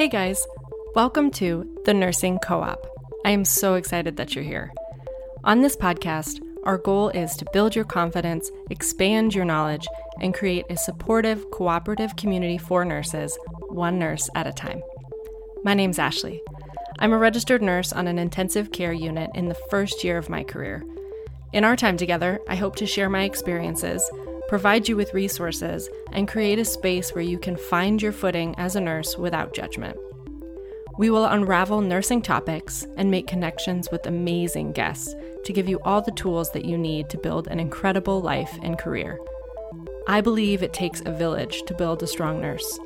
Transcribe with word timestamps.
Hey 0.00 0.08
guys, 0.08 0.46
welcome 0.94 1.30
to 1.32 1.68
the 1.84 1.92
Nursing 1.92 2.38
Co 2.38 2.62
op. 2.62 2.86
I 3.26 3.32
am 3.32 3.44
so 3.44 3.74
excited 3.74 4.16
that 4.16 4.34
you're 4.34 4.42
here. 4.42 4.72
On 5.44 5.60
this 5.60 5.76
podcast, 5.76 6.40
our 6.64 6.78
goal 6.78 7.10
is 7.10 7.36
to 7.36 7.44
build 7.52 7.76
your 7.76 7.84
confidence, 7.84 8.50
expand 8.70 9.34
your 9.34 9.44
knowledge, 9.44 9.86
and 10.22 10.32
create 10.32 10.64
a 10.70 10.78
supportive, 10.78 11.50
cooperative 11.50 12.16
community 12.16 12.56
for 12.56 12.82
nurses, 12.82 13.38
one 13.68 13.98
nurse 13.98 14.30
at 14.34 14.46
a 14.46 14.54
time. 14.54 14.82
My 15.64 15.74
name's 15.74 15.98
Ashley. 15.98 16.40
I'm 17.00 17.12
a 17.12 17.18
registered 17.18 17.60
nurse 17.60 17.92
on 17.92 18.08
an 18.08 18.18
intensive 18.18 18.72
care 18.72 18.94
unit 18.94 19.28
in 19.34 19.50
the 19.50 19.60
first 19.68 20.02
year 20.02 20.16
of 20.16 20.30
my 20.30 20.44
career. 20.44 20.82
In 21.52 21.62
our 21.62 21.76
time 21.76 21.98
together, 21.98 22.40
I 22.48 22.54
hope 22.54 22.76
to 22.76 22.86
share 22.86 23.10
my 23.10 23.24
experiences, 23.24 24.10
provide 24.50 24.88
you 24.88 24.96
with 24.96 25.14
resources, 25.14 25.88
and 26.10 26.26
create 26.26 26.58
a 26.58 26.64
space 26.64 27.14
where 27.14 27.22
you 27.22 27.38
can 27.38 27.56
find 27.56 28.02
your 28.02 28.10
footing 28.10 28.52
as 28.58 28.74
a 28.74 28.80
nurse 28.80 29.16
without 29.16 29.54
judgment. 29.54 29.96
We 30.98 31.08
will 31.08 31.24
unravel 31.24 31.82
nursing 31.82 32.20
topics 32.20 32.84
and 32.96 33.12
make 33.12 33.28
connections 33.28 33.92
with 33.92 34.06
amazing 34.06 34.72
guests 34.72 35.14
to 35.44 35.52
give 35.52 35.68
you 35.68 35.78
all 35.84 36.02
the 36.02 36.10
tools 36.10 36.50
that 36.50 36.64
you 36.64 36.76
need 36.76 37.08
to 37.10 37.16
build 37.16 37.46
an 37.46 37.60
incredible 37.60 38.20
life 38.22 38.58
and 38.64 38.76
career. 38.76 39.20
I 40.08 40.20
believe 40.20 40.64
it 40.64 40.72
takes 40.72 41.00
a 41.02 41.16
village 41.16 41.62
to 41.68 41.74
build 41.74 42.02
a 42.02 42.08
strong 42.08 42.40
nurse. 42.40 42.76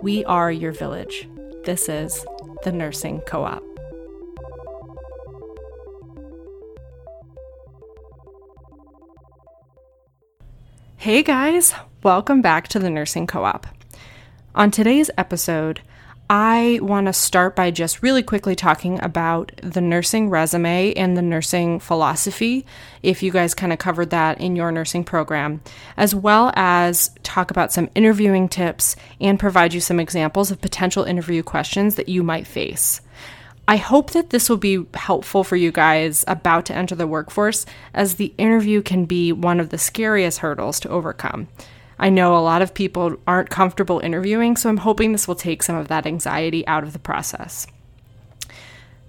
We 0.00 0.24
are 0.24 0.50
your 0.50 0.72
village. 0.72 1.28
This 1.64 1.90
is 1.90 2.24
the 2.64 2.72
Nursing 2.72 3.20
Co 3.26 3.44
op. 3.44 3.69
Hey 11.00 11.22
guys, 11.22 11.72
welcome 12.02 12.42
back 12.42 12.68
to 12.68 12.78
the 12.78 12.90
Nursing 12.90 13.26
Co 13.26 13.42
op. 13.42 13.66
On 14.54 14.70
today's 14.70 15.10
episode, 15.16 15.80
I 16.28 16.78
want 16.82 17.06
to 17.06 17.14
start 17.14 17.56
by 17.56 17.70
just 17.70 18.02
really 18.02 18.22
quickly 18.22 18.54
talking 18.54 19.02
about 19.02 19.50
the 19.62 19.80
nursing 19.80 20.28
resume 20.28 20.92
and 20.92 21.16
the 21.16 21.22
nursing 21.22 21.80
philosophy, 21.80 22.66
if 23.02 23.22
you 23.22 23.32
guys 23.32 23.54
kind 23.54 23.72
of 23.72 23.78
covered 23.78 24.10
that 24.10 24.42
in 24.42 24.56
your 24.56 24.70
nursing 24.70 25.02
program, 25.02 25.62
as 25.96 26.14
well 26.14 26.52
as 26.54 27.12
talk 27.22 27.50
about 27.50 27.72
some 27.72 27.88
interviewing 27.94 28.46
tips 28.46 28.94
and 29.22 29.40
provide 29.40 29.72
you 29.72 29.80
some 29.80 30.00
examples 30.00 30.50
of 30.50 30.60
potential 30.60 31.04
interview 31.04 31.42
questions 31.42 31.94
that 31.94 32.10
you 32.10 32.22
might 32.22 32.46
face. 32.46 33.00
I 33.68 33.76
hope 33.76 34.10
that 34.10 34.30
this 34.30 34.48
will 34.48 34.56
be 34.56 34.84
helpful 34.94 35.44
for 35.44 35.56
you 35.56 35.70
guys 35.70 36.24
about 36.26 36.66
to 36.66 36.74
enter 36.74 36.94
the 36.94 37.06
workforce, 37.06 37.66
as 37.94 38.14
the 38.14 38.34
interview 38.36 38.82
can 38.82 39.04
be 39.04 39.32
one 39.32 39.60
of 39.60 39.70
the 39.70 39.78
scariest 39.78 40.38
hurdles 40.40 40.80
to 40.80 40.88
overcome. 40.88 41.48
I 41.98 42.08
know 42.08 42.36
a 42.36 42.40
lot 42.40 42.62
of 42.62 42.74
people 42.74 43.16
aren't 43.26 43.50
comfortable 43.50 44.00
interviewing, 44.00 44.56
so 44.56 44.68
I'm 44.70 44.78
hoping 44.78 45.12
this 45.12 45.28
will 45.28 45.34
take 45.34 45.62
some 45.62 45.76
of 45.76 45.88
that 45.88 46.06
anxiety 46.06 46.66
out 46.66 46.82
of 46.82 46.92
the 46.92 46.98
process. 46.98 47.66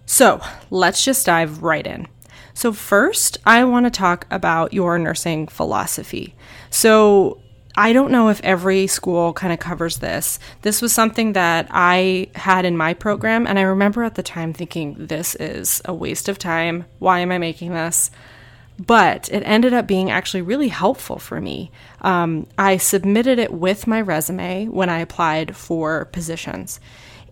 So 0.05 0.41
let's 0.69 1.03
just 1.03 1.25
dive 1.25 1.63
right 1.63 1.88
in. 1.88 2.07
So, 2.53 2.73
first, 2.73 3.38
I 3.45 3.63
want 3.63 3.85
to 3.85 3.89
talk 3.89 4.27
about 4.29 4.73
your 4.73 4.99
nursing 4.99 5.47
philosophy. 5.47 6.35
So, 6.69 7.41
I 7.75 7.94
don't 7.94 8.11
know 8.11 8.30
if 8.30 8.41
every 8.41 8.88
school 8.88 9.33
kind 9.33 9.53
of 9.53 9.59
covers 9.59 9.97
this. 9.97 10.39
This 10.61 10.81
was 10.81 10.94
something 10.94 11.33
that 11.33 11.67
I 11.72 12.30
had 12.36 12.66
in 12.66 12.75
my 12.75 12.94
program, 12.94 13.47
and 13.47 13.58
I 13.58 13.63
remember 13.63 14.03
at 14.03 14.16
the 14.16 14.23
time 14.23 14.53
thinking, 14.53 14.95
this 14.97 15.36
is 15.36 15.81
a 15.86 15.94
waste 15.94 16.28
of 16.28 16.38
time. 16.38 16.86
Why 17.00 17.19
am 17.19 17.31
I 17.31 17.38
making 17.38 17.73
this? 17.73 18.11
but 18.86 19.30
it 19.30 19.44
ended 19.45 19.73
up 19.73 19.86
being 19.86 20.09
actually 20.09 20.41
really 20.41 20.69
helpful 20.69 21.19
for 21.19 21.39
me. 21.39 21.72
Um, 22.02 22.47
I 22.58 22.78
submitted 22.78 23.38
it 23.38 23.53
with 23.53 23.85
my 23.85 24.02
resume 24.02 24.67
when 24.67 24.89
I 24.89 25.00
applied 25.00 25.56
for 25.56 26.06
positions. 26.06 26.80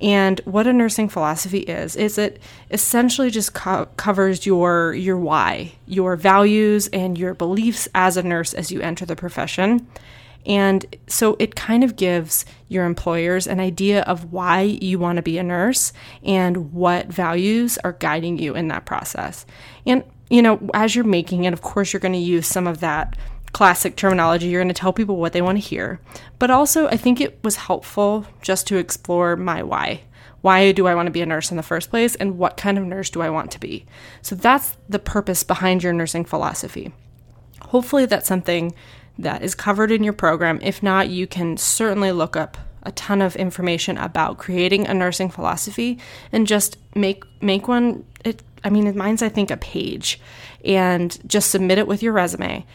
And 0.01 0.39
what 0.45 0.67
a 0.67 0.73
nursing 0.73 1.09
philosophy 1.09 1.59
is 1.59 1.95
is 1.95 2.17
it 2.17 2.41
essentially 2.71 3.29
just 3.29 3.53
co- 3.53 3.87
covers 3.97 4.45
your 4.45 4.93
your 4.93 5.17
why, 5.17 5.73
your 5.87 6.15
values 6.15 6.87
and 6.87 7.17
your 7.17 7.33
beliefs 7.33 7.87
as 7.93 8.15
a 8.15 8.23
nurse 8.23 8.53
as 8.53 8.71
you 8.71 8.79
enter 8.81 9.05
the 9.05 9.15
profession. 9.15 9.87
And 10.45 10.85
so 11.07 11.35
it 11.39 11.55
kind 11.55 11.83
of 11.83 11.95
gives 11.95 12.45
your 12.67 12.85
employers 12.85 13.45
an 13.45 13.59
idea 13.59 14.01
of 14.03 14.31
why 14.31 14.61
you 14.61 14.97
want 14.97 15.17
to 15.17 15.21
be 15.21 15.37
a 15.37 15.43
nurse 15.43 15.93
and 16.23 16.73
what 16.73 17.07
values 17.07 17.77
are 17.83 17.93
guiding 17.93 18.39
you 18.39 18.55
in 18.55 18.69
that 18.69 18.85
process. 18.85 19.45
And 19.85 20.03
you 20.29 20.41
know, 20.41 20.59
as 20.73 20.95
you're 20.95 21.05
making 21.05 21.45
it, 21.45 21.53
of 21.53 21.61
course, 21.61 21.91
you're 21.91 21.99
going 21.99 22.13
to 22.13 22.19
use 22.19 22.47
some 22.47 22.67
of 22.67 22.79
that 22.79 23.17
classic 23.51 23.95
terminology. 23.95 24.47
You're 24.47 24.61
going 24.61 24.73
to 24.73 24.79
tell 24.79 24.93
people 24.93 25.17
what 25.17 25.33
they 25.33 25.41
want 25.41 25.57
to 25.57 25.67
hear. 25.67 25.99
But 26.37 26.51
also, 26.51 26.87
I 26.87 26.97
think 26.97 27.19
it 27.19 27.43
was 27.43 27.55
helpful 27.55 28.25
just 28.41 28.67
to 28.67 28.77
explore 28.77 29.35
my 29.35 29.63
why. 29.63 30.01
Why 30.41 30.71
do 30.71 30.87
I 30.87 30.95
want 30.95 31.07
to 31.07 31.11
be 31.11 31.21
a 31.21 31.25
nurse 31.25 31.51
in 31.51 31.57
the 31.57 31.63
first 31.63 31.89
place? 31.89 32.15
And 32.15 32.37
what 32.37 32.57
kind 32.57 32.77
of 32.77 32.85
nurse 32.85 33.09
do 33.09 33.21
I 33.21 33.29
want 33.29 33.51
to 33.51 33.59
be? 33.59 33.85
So 34.21 34.35
that's 34.35 34.77
the 34.87 34.99
purpose 34.99 35.43
behind 35.43 35.83
your 35.83 35.93
nursing 35.93 36.25
philosophy. 36.25 36.93
Hopefully, 37.61 38.05
that's 38.05 38.27
something 38.27 38.73
that 39.19 39.43
is 39.43 39.55
covered 39.55 39.91
in 39.91 40.03
your 40.03 40.13
program. 40.13 40.59
If 40.61 40.81
not, 40.81 41.09
you 41.09 41.27
can 41.27 41.57
certainly 41.57 42.11
look 42.11 42.35
up 42.35 42.57
a 42.83 42.91
ton 42.93 43.21
of 43.21 43.35
information 43.35 43.97
about 43.97 44.37
creating 44.37 44.87
a 44.87 44.93
nursing 44.93 45.29
philosophy 45.29 45.99
and 46.31 46.47
just 46.47 46.77
make 46.95 47.23
make 47.41 47.67
one 47.67 48.05
it 48.23 48.41
I 48.63 48.69
mean, 48.69 48.95
mine's, 48.97 49.21
I 49.21 49.29
think, 49.29 49.51
a 49.51 49.57
page, 49.57 50.19
and 50.65 51.17
just 51.27 51.51
submit 51.51 51.77
it 51.77 51.87
with 51.87 52.03
your 52.03 52.13
resume. 52.13 52.65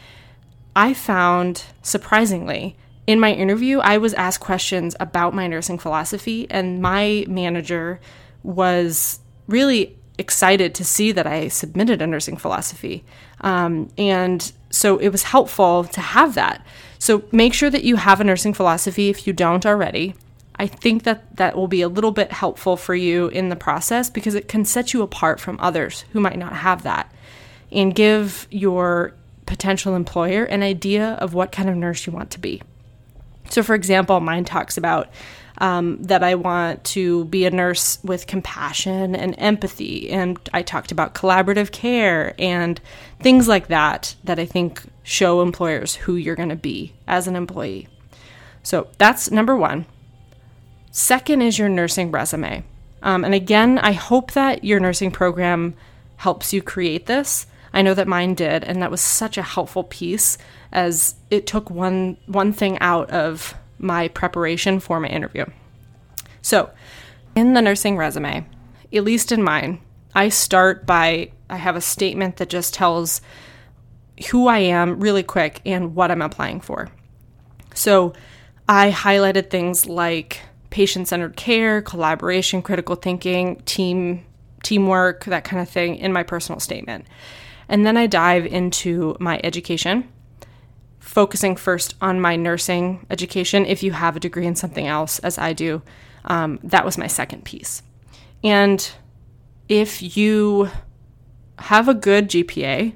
I 0.75 0.93
found, 0.93 1.63
surprisingly, 1.81 2.75
in 3.07 3.19
my 3.19 3.31
interview, 3.31 3.79
I 3.79 3.97
was 3.97 4.13
asked 4.15 4.39
questions 4.39 4.95
about 4.99 5.33
my 5.33 5.47
nursing 5.47 5.77
philosophy, 5.77 6.47
and 6.49 6.81
my 6.81 7.25
manager 7.27 7.99
was 8.43 9.19
really 9.47 9.97
excited 10.17 10.75
to 10.75 10.85
see 10.85 11.11
that 11.11 11.27
I 11.27 11.47
submitted 11.47 12.01
a 12.01 12.07
nursing 12.07 12.37
philosophy. 12.37 13.03
Um, 13.41 13.91
and 13.97 14.51
so 14.69 14.97
it 14.97 15.09
was 15.09 15.23
helpful 15.23 15.83
to 15.85 16.01
have 16.01 16.35
that. 16.35 16.65
So 16.99 17.23
make 17.31 17.53
sure 17.53 17.69
that 17.69 17.83
you 17.83 17.97
have 17.97 18.21
a 18.21 18.23
nursing 18.23 18.53
philosophy 18.53 19.09
if 19.09 19.27
you 19.27 19.33
don't 19.33 19.65
already. 19.65 20.15
I 20.57 20.67
think 20.67 21.03
that 21.03 21.35
that 21.35 21.55
will 21.55 21.67
be 21.67 21.81
a 21.81 21.89
little 21.89 22.11
bit 22.11 22.31
helpful 22.31 22.77
for 22.77 22.95
you 22.95 23.27
in 23.27 23.49
the 23.49 23.55
process 23.55 24.09
because 24.09 24.35
it 24.35 24.47
can 24.47 24.63
set 24.63 24.93
you 24.93 25.01
apart 25.01 25.39
from 25.39 25.59
others 25.59 26.05
who 26.13 26.19
might 26.19 26.37
not 26.37 26.53
have 26.53 26.83
that 26.83 27.13
and 27.71 27.93
give 27.93 28.47
your 28.49 29.13
potential 29.45 29.95
employer 29.95 30.45
an 30.45 30.63
idea 30.63 31.13
of 31.15 31.33
what 31.33 31.51
kind 31.51 31.69
of 31.69 31.75
nurse 31.75 32.07
you 32.07 32.13
want 32.13 32.31
to 32.31 32.39
be. 32.39 32.61
So, 33.49 33.61
for 33.63 33.75
example, 33.75 34.19
mine 34.21 34.45
talks 34.45 34.77
about 34.77 35.09
um, 35.59 36.01
that 36.03 36.23
I 36.23 36.35
want 36.35 36.83
to 36.85 37.25
be 37.25 37.45
a 37.45 37.51
nurse 37.51 37.99
with 38.03 38.27
compassion 38.27 39.15
and 39.15 39.35
empathy. 39.37 40.09
And 40.09 40.37
I 40.53 40.61
talked 40.61 40.91
about 40.91 41.15
collaborative 41.15 41.71
care 41.71 42.35
and 42.37 42.79
things 43.19 43.47
like 43.47 43.67
that, 43.67 44.15
that 44.23 44.39
I 44.39 44.45
think 44.45 44.83
show 45.03 45.41
employers 45.41 45.95
who 45.95 46.15
you're 46.15 46.35
going 46.35 46.49
to 46.49 46.55
be 46.55 46.93
as 47.07 47.27
an 47.27 47.35
employee. 47.35 47.87
So 48.63 48.87
that's 48.97 49.31
number 49.31 49.55
one. 49.55 49.85
Second 50.91 51.41
is 51.41 51.59
your 51.59 51.69
nursing 51.69 52.11
resume. 52.11 52.63
Um, 53.03 53.23
and 53.23 53.33
again, 53.33 53.77
I 53.77 53.91
hope 53.91 54.31
that 54.31 54.63
your 54.63 54.79
nursing 54.79 55.11
program 55.11 55.75
helps 56.17 56.53
you 56.53 56.61
create 56.61 57.05
this. 57.05 57.45
I 57.73 57.81
know 57.81 57.93
that 57.93 58.07
mine 58.07 58.33
did, 58.33 58.63
and 58.63 58.81
that 58.81 58.89
was 58.89 59.01
such 59.01 59.37
a 59.37 59.43
helpful 59.43 59.83
piece 59.83 60.37
as 60.71 61.15
it 61.29 61.45
took 61.45 61.69
one 61.69 62.17
one 62.25 62.53
thing 62.53 62.79
out 62.79 63.09
of 63.09 63.53
my 63.77 64.07
preparation 64.09 64.79
for 64.79 64.99
my 64.99 65.07
interview. 65.07 65.45
So, 66.41 66.71
in 67.35 67.53
the 67.53 67.61
nursing 67.61 67.97
resume, 67.97 68.45
at 68.93 69.03
least 69.03 69.31
in 69.31 69.43
mine, 69.43 69.79
I 70.13 70.29
start 70.29 70.85
by 70.85 71.31
I 71.49 71.57
have 71.57 71.75
a 71.75 71.81
statement 71.81 72.37
that 72.37 72.49
just 72.49 72.73
tells 72.73 73.21
who 74.31 74.47
I 74.47 74.59
am 74.59 74.99
really 74.99 75.23
quick 75.23 75.61
and 75.65 75.95
what 75.95 76.11
I'm 76.11 76.21
applying 76.21 76.61
for. 76.61 76.89
So, 77.73 78.13
I 78.67 78.91
highlighted 78.91 79.49
things 79.49 79.85
like 79.85 80.39
patient 80.69 81.07
centered 81.07 81.35
care, 81.35 81.81
collaboration, 81.81 82.61
critical 82.61 82.95
thinking, 82.95 83.61
team 83.65 84.25
teamwork, 84.63 85.25
that 85.25 85.43
kind 85.43 85.61
of 85.61 85.69
thing 85.69 85.95
in 85.95 86.11
my 86.11 86.23
personal 86.23 86.59
statement. 86.59 87.05
And 87.69 87.85
then 87.85 87.97
I 87.97 88.07
dive 88.07 88.45
into 88.45 89.15
my 89.19 89.39
education, 89.43 90.11
focusing 91.15 91.55
first 91.55 91.95
on 92.01 92.19
my 92.19 92.35
nursing 92.35 93.05
education. 93.09 93.65
If 93.65 93.81
you 93.81 93.93
have 93.93 94.17
a 94.17 94.19
degree 94.19 94.45
in 94.45 94.53
something 94.53 94.85
else, 94.85 95.17
as 95.19 95.37
I 95.37 95.53
do, 95.53 95.81
um, 96.25 96.59
that 96.61 96.83
was 96.83 96.97
my 96.97 97.07
second 97.07 97.45
piece. 97.45 97.81
And 98.43 98.91
if 99.69 100.17
you 100.17 100.69
have 101.57 101.87
a 101.87 101.93
good 101.93 102.29
GPA, 102.29 102.95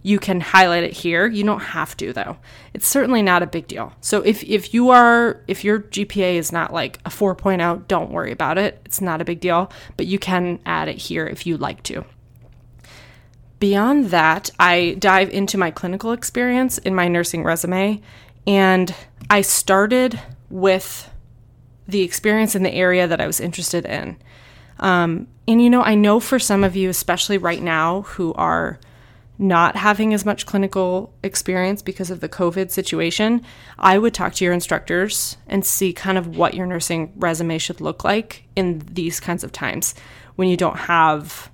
you 0.00 0.20
can 0.20 0.40
highlight 0.40 0.84
it 0.84 0.92
here. 0.92 1.26
You 1.26 1.42
don't 1.42 1.58
have 1.58 1.96
to 1.96 2.12
though. 2.12 2.36
It's 2.72 2.86
certainly 2.86 3.20
not 3.20 3.42
a 3.42 3.48
big 3.48 3.66
deal. 3.66 3.92
So 4.00 4.22
if 4.22 4.44
if 4.44 4.72
you 4.72 4.90
are 4.90 5.42
if 5.48 5.64
your 5.64 5.80
GPA 5.80 6.34
is 6.34 6.52
not 6.52 6.72
like 6.72 7.00
a 7.04 7.10
4.0, 7.10 7.88
don't 7.88 8.12
worry 8.12 8.30
about 8.30 8.58
it. 8.58 8.80
It's 8.84 9.00
not 9.00 9.20
a 9.20 9.24
big 9.24 9.40
deal, 9.40 9.72
but 9.96 10.06
you 10.06 10.20
can 10.20 10.60
add 10.64 10.86
it 10.86 10.98
here 10.98 11.26
if 11.26 11.44
you'd 11.44 11.60
like 11.60 11.82
to. 11.84 12.04
Beyond 13.58 14.06
that, 14.06 14.50
I 14.58 14.96
dive 14.98 15.30
into 15.30 15.56
my 15.56 15.70
clinical 15.70 16.12
experience 16.12 16.78
in 16.78 16.94
my 16.94 17.08
nursing 17.08 17.42
resume 17.42 18.02
and 18.46 18.94
I 19.30 19.40
started 19.40 20.20
with 20.50 21.10
the 21.88 22.02
experience 22.02 22.54
in 22.54 22.62
the 22.62 22.72
area 22.72 23.06
that 23.06 23.20
I 23.20 23.26
was 23.26 23.40
interested 23.40 23.84
in. 23.86 24.16
Um, 24.78 25.28
and 25.48 25.62
you 25.62 25.70
know, 25.70 25.82
I 25.82 25.94
know 25.94 26.20
for 26.20 26.38
some 26.38 26.64
of 26.64 26.76
you, 26.76 26.90
especially 26.90 27.38
right 27.38 27.62
now, 27.62 28.02
who 28.02 28.34
are 28.34 28.78
not 29.38 29.76
having 29.76 30.14
as 30.14 30.24
much 30.24 30.46
clinical 30.46 31.12
experience 31.22 31.82
because 31.82 32.10
of 32.10 32.20
the 32.20 32.28
COVID 32.28 32.70
situation, 32.70 33.42
I 33.78 33.98
would 33.98 34.14
talk 34.14 34.34
to 34.34 34.44
your 34.44 34.54
instructors 34.54 35.36
and 35.46 35.64
see 35.64 35.92
kind 35.92 36.18
of 36.18 36.36
what 36.36 36.54
your 36.54 36.66
nursing 36.66 37.12
resume 37.16 37.58
should 37.58 37.80
look 37.80 38.02
like 38.02 38.44
in 38.56 38.82
these 38.90 39.20
kinds 39.20 39.44
of 39.44 39.52
times 39.52 39.94
when 40.36 40.48
you 40.48 40.56
don't 40.56 40.78
have 40.78 41.50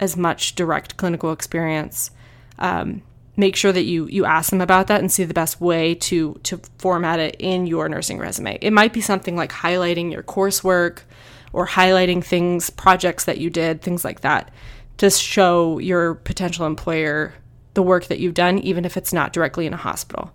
as 0.00 0.16
much 0.16 0.54
direct 0.54 0.96
clinical 0.96 1.32
experience. 1.32 2.10
Um, 2.58 3.02
make 3.36 3.56
sure 3.56 3.72
that 3.72 3.84
you 3.84 4.06
you 4.06 4.24
ask 4.24 4.50
them 4.50 4.60
about 4.60 4.86
that 4.86 5.00
and 5.00 5.12
see 5.12 5.24
the 5.24 5.34
best 5.34 5.60
way 5.60 5.94
to 5.94 6.34
to 6.42 6.60
format 6.78 7.20
it 7.20 7.36
in 7.38 7.66
your 7.66 7.88
nursing 7.88 8.18
resume. 8.18 8.58
It 8.60 8.72
might 8.72 8.92
be 8.92 9.00
something 9.00 9.36
like 9.36 9.52
highlighting 9.52 10.10
your 10.10 10.22
coursework 10.22 11.00
or 11.52 11.66
highlighting 11.66 12.22
things, 12.24 12.70
projects 12.70 13.24
that 13.24 13.38
you 13.38 13.50
did, 13.50 13.82
things 13.82 14.04
like 14.04 14.20
that 14.20 14.50
to 14.98 15.10
show 15.10 15.78
your 15.78 16.14
potential 16.14 16.66
employer 16.66 17.34
the 17.74 17.82
work 17.82 18.06
that 18.06 18.18
you've 18.18 18.34
done, 18.34 18.58
even 18.58 18.84
if 18.84 18.96
it's 18.96 19.12
not 19.12 19.32
directly 19.32 19.66
in 19.66 19.74
a 19.74 19.78
hospital. 19.78 20.32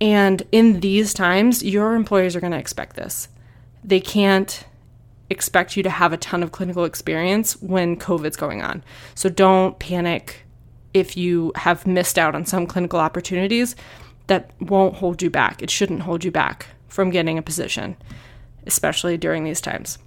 And 0.00 0.42
in 0.50 0.80
these 0.80 1.14
times, 1.14 1.62
your 1.62 1.94
employers 1.94 2.34
are 2.34 2.40
going 2.40 2.52
to 2.52 2.58
expect 2.58 2.96
this. 2.96 3.28
They 3.82 4.00
can't 4.00 4.64
expect 5.30 5.76
you 5.76 5.82
to 5.82 5.90
have 5.90 6.12
a 6.12 6.16
ton 6.16 6.42
of 6.42 6.52
clinical 6.52 6.84
experience 6.84 7.60
when 7.62 7.96
COVID's 7.96 8.36
going 8.36 8.62
on. 8.62 8.84
So 9.14 9.28
don't 9.28 9.78
panic 9.78 10.44
if 10.92 11.16
you 11.16 11.52
have 11.56 11.86
missed 11.86 12.18
out 12.18 12.34
on 12.34 12.44
some 12.44 12.66
clinical 12.66 13.00
opportunities. 13.00 13.74
That 14.26 14.50
won't 14.60 14.96
hold 14.96 15.20
you 15.20 15.28
back. 15.28 15.62
It 15.62 15.70
shouldn't 15.70 16.02
hold 16.02 16.24
you 16.24 16.30
back 16.30 16.68
from 16.88 17.10
getting 17.10 17.36
a 17.36 17.42
position, 17.42 17.96
especially 18.66 19.18
during 19.18 19.44
these 19.44 19.60
times. 19.60 19.98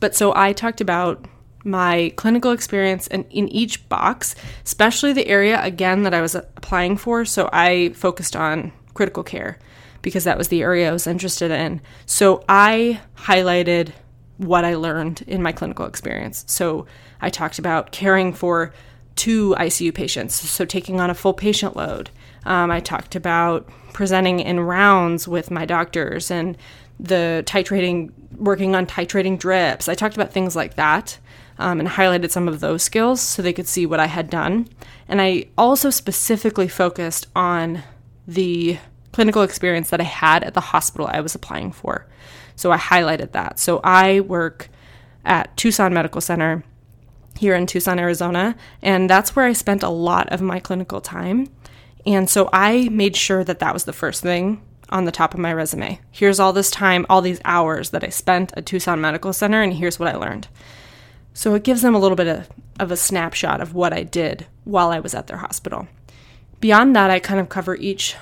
But 0.00 0.16
so 0.16 0.34
I 0.34 0.52
talked 0.52 0.80
about 0.80 1.26
my 1.62 2.12
clinical 2.16 2.52
experience 2.52 3.06
in, 3.08 3.24
in 3.24 3.48
each 3.48 3.88
box, 3.88 4.34
especially 4.64 5.12
the 5.12 5.26
area 5.26 5.62
again 5.62 6.04
that 6.04 6.14
I 6.14 6.20
was 6.20 6.34
applying 6.34 6.96
for. 6.96 7.24
So 7.24 7.50
I 7.52 7.90
focused 7.90 8.36
on 8.36 8.72
critical 8.94 9.22
care 9.22 9.58
because 10.02 10.24
that 10.24 10.38
was 10.38 10.48
the 10.48 10.62
area 10.62 10.88
I 10.88 10.92
was 10.92 11.06
interested 11.06 11.50
in. 11.50 11.80
So 12.06 12.44
I 12.48 13.00
highlighted 13.16 13.92
what 14.38 14.64
I 14.64 14.74
learned 14.74 15.22
in 15.26 15.42
my 15.42 15.52
clinical 15.52 15.86
experience. 15.86 16.44
So 16.46 16.86
I 17.20 17.30
talked 17.30 17.58
about 17.58 17.92
caring 17.92 18.32
for 18.32 18.72
two 19.14 19.54
ICU 19.58 19.94
patients, 19.94 20.34
so 20.34 20.64
taking 20.64 21.00
on 21.00 21.10
a 21.10 21.14
full 21.14 21.32
patient 21.32 21.74
load. 21.74 22.10
Um, 22.44 22.70
I 22.70 22.80
talked 22.80 23.16
about 23.16 23.68
presenting 23.92 24.40
in 24.40 24.60
rounds 24.60 25.26
with 25.26 25.50
my 25.50 25.64
doctors 25.64 26.30
and 26.30 26.56
the 27.00 27.42
titrating, 27.46 28.12
working 28.36 28.74
on 28.74 28.86
titrating 28.86 29.38
drips. 29.38 29.88
I 29.88 29.94
talked 29.94 30.16
about 30.16 30.32
things 30.32 30.54
like 30.54 30.74
that 30.74 31.18
um, 31.58 31.80
and 31.80 31.88
highlighted 31.88 32.30
some 32.30 32.48
of 32.48 32.60
those 32.60 32.82
skills 32.82 33.20
so 33.20 33.40
they 33.40 33.52
could 33.52 33.66
see 33.66 33.86
what 33.86 34.00
I 34.00 34.06
had 34.06 34.28
done. 34.28 34.68
And 35.08 35.20
I 35.20 35.46
also 35.56 35.90
specifically 35.90 36.68
focused 36.68 37.26
on 37.34 37.82
the 38.26 38.78
clinical 39.12 39.42
experience 39.42 39.90
that 39.90 40.00
I 40.00 40.04
had 40.04 40.44
at 40.44 40.54
the 40.54 40.60
hospital 40.60 41.08
I 41.10 41.20
was 41.20 41.34
applying 41.34 41.72
for. 41.72 42.06
So 42.56 42.72
I 42.72 42.78
highlighted 42.78 43.32
that. 43.32 43.58
So 43.58 43.80
I 43.84 44.20
work 44.20 44.68
at 45.24 45.56
Tucson 45.56 45.94
Medical 45.94 46.20
Center 46.20 46.64
here 47.38 47.54
in 47.54 47.66
Tucson, 47.66 47.98
Arizona, 47.98 48.56
and 48.82 49.08
that's 49.08 49.36
where 49.36 49.44
I 49.44 49.52
spent 49.52 49.82
a 49.82 49.90
lot 49.90 50.32
of 50.32 50.40
my 50.40 50.58
clinical 50.58 51.00
time. 51.00 51.48
And 52.06 52.30
so 52.30 52.48
I 52.52 52.88
made 52.88 53.16
sure 53.16 53.44
that 53.44 53.58
that 53.58 53.74
was 53.74 53.84
the 53.84 53.92
first 53.92 54.22
thing 54.22 54.62
on 54.88 55.04
the 55.04 55.12
top 55.12 55.34
of 55.34 55.40
my 55.40 55.52
resume. 55.52 56.00
Here's 56.10 56.40
all 56.40 56.52
this 56.52 56.70
time, 56.70 57.04
all 57.10 57.20
these 57.20 57.40
hours 57.44 57.90
that 57.90 58.04
I 58.04 58.08
spent 58.08 58.52
at 58.56 58.66
Tucson 58.66 59.00
Medical 59.00 59.32
Center, 59.32 59.60
and 59.60 59.74
here's 59.74 59.98
what 59.98 60.08
I 60.08 60.16
learned. 60.16 60.48
So 61.34 61.54
it 61.54 61.64
gives 61.64 61.82
them 61.82 61.94
a 61.94 61.98
little 61.98 62.16
bit 62.16 62.28
of, 62.28 62.48
of 62.80 62.90
a 62.90 62.96
snapshot 62.96 63.60
of 63.60 63.74
what 63.74 63.92
I 63.92 64.04
did 64.04 64.46
while 64.64 64.90
I 64.90 65.00
was 65.00 65.14
at 65.14 65.26
their 65.26 65.38
hospital. 65.38 65.88
Beyond 66.60 66.96
that, 66.96 67.10
I 67.10 67.18
kind 67.18 67.40
of 67.40 67.48
cover 67.48 67.74
each 67.74 68.16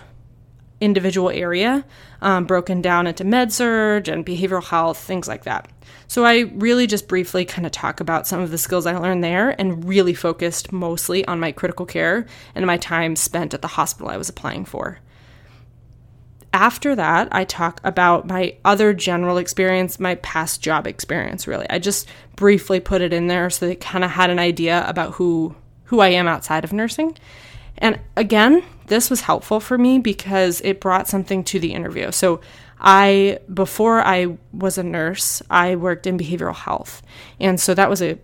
individual 0.85 1.31
area, 1.31 1.85
um, 2.23 2.45
broken 2.45 2.83
down 2.83 3.07
into 3.07 3.25
med 3.25 3.53
surg 3.53 4.09
and 4.09 4.25
behavioral 4.25 4.65
health, 4.65 4.99
things 4.99 5.27
like 5.27 5.45
that. 5.45 5.69
So 6.07 6.25
I 6.25 6.41
really 6.55 6.87
just 6.87 7.09
briefly 7.09 7.45
kind 7.45 7.67
of 7.67 7.73
talk 7.73 8.01
about 8.01 8.27
some 8.27 8.41
of 8.41 8.51
the 8.51 8.59
skills 8.59 8.87
I 8.87 8.97
learned 8.97 9.25
there 9.25 9.59
and 9.61 9.85
really 9.85 10.15
focused 10.15 10.73
mostly 10.73 11.25
on 11.27 11.41
my 11.41 11.53
critical 11.53 11.87
care 11.87 12.27
and 12.55 12.67
my 12.67 12.77
time 12.77 13.17
spent 13.17 13.55
at 13.55 13.63
the 13.63 13.69
hospital 13.69 14.11
I 14.11 14.17
was 14.17 14.29
applying 14.29 14.65
for 14.65 15.01
after 16.55 16.95
that, 16.95 17.29
I 17.33 17.45
talk 17.45 17.81
about 17.83 18.29
my 18.29 18.57
other 18.65 18.95
general 18.95 19.39
experience, 19.39 19.99
my 19.99 20.15
past 20.17 20.63
job 20.63 20.87
experience, 20.87 21.49
really. 21.49 21.67
I 21.69 21.81
just 21.81 22.09
briefly 22.37 22.79
put 22.79 23.03
it 23.03 23.13
in 23.13 23.27
there 23.27 23.51
so 23.51 23.67
they 23.67 23.75
kind 23.75 24.05
of 24.05 24.13
had 24.13 24.31
an 24.31 24.39
idea 24.39 24.89
about 24.89 25.15
who 25.15 25.57
who 25.87 26.01
I 26.01 26.09
am 26.09 26.29
outside 26.29 26.65
of 26.65 26.73
nursing. 26.73 27.19
And 27.79 28.01
again, 28.17 28.63
this 28.87 29.11
was 29.11 29.23
helpful 29.23 29.61
for 29.61 29.79
me 29.79 29.99
because 29.99 30.61
it 30.63 30.81
brought 30.81 31.09
something 31.09 31.45
to 31.45 31.59
the 31.59 31.73
interview. 31.73 32.13
So 32.13 32.41
I 32.81 33.39
before 33.53 34.01
I 34.01 34.37
was 34.53 34.79
a 34.79 34.83
nurse, 34.83 35.43
I 35.51 35.77
worked 35.77 36.07
in 36.07 36.19
behavioral 36.19 36.55
health. 36.55 37.03
And 37.41 37.61
so 37.61 37.75
that 37.75 37.91
was 37.91 38.03
a 38.03 38.19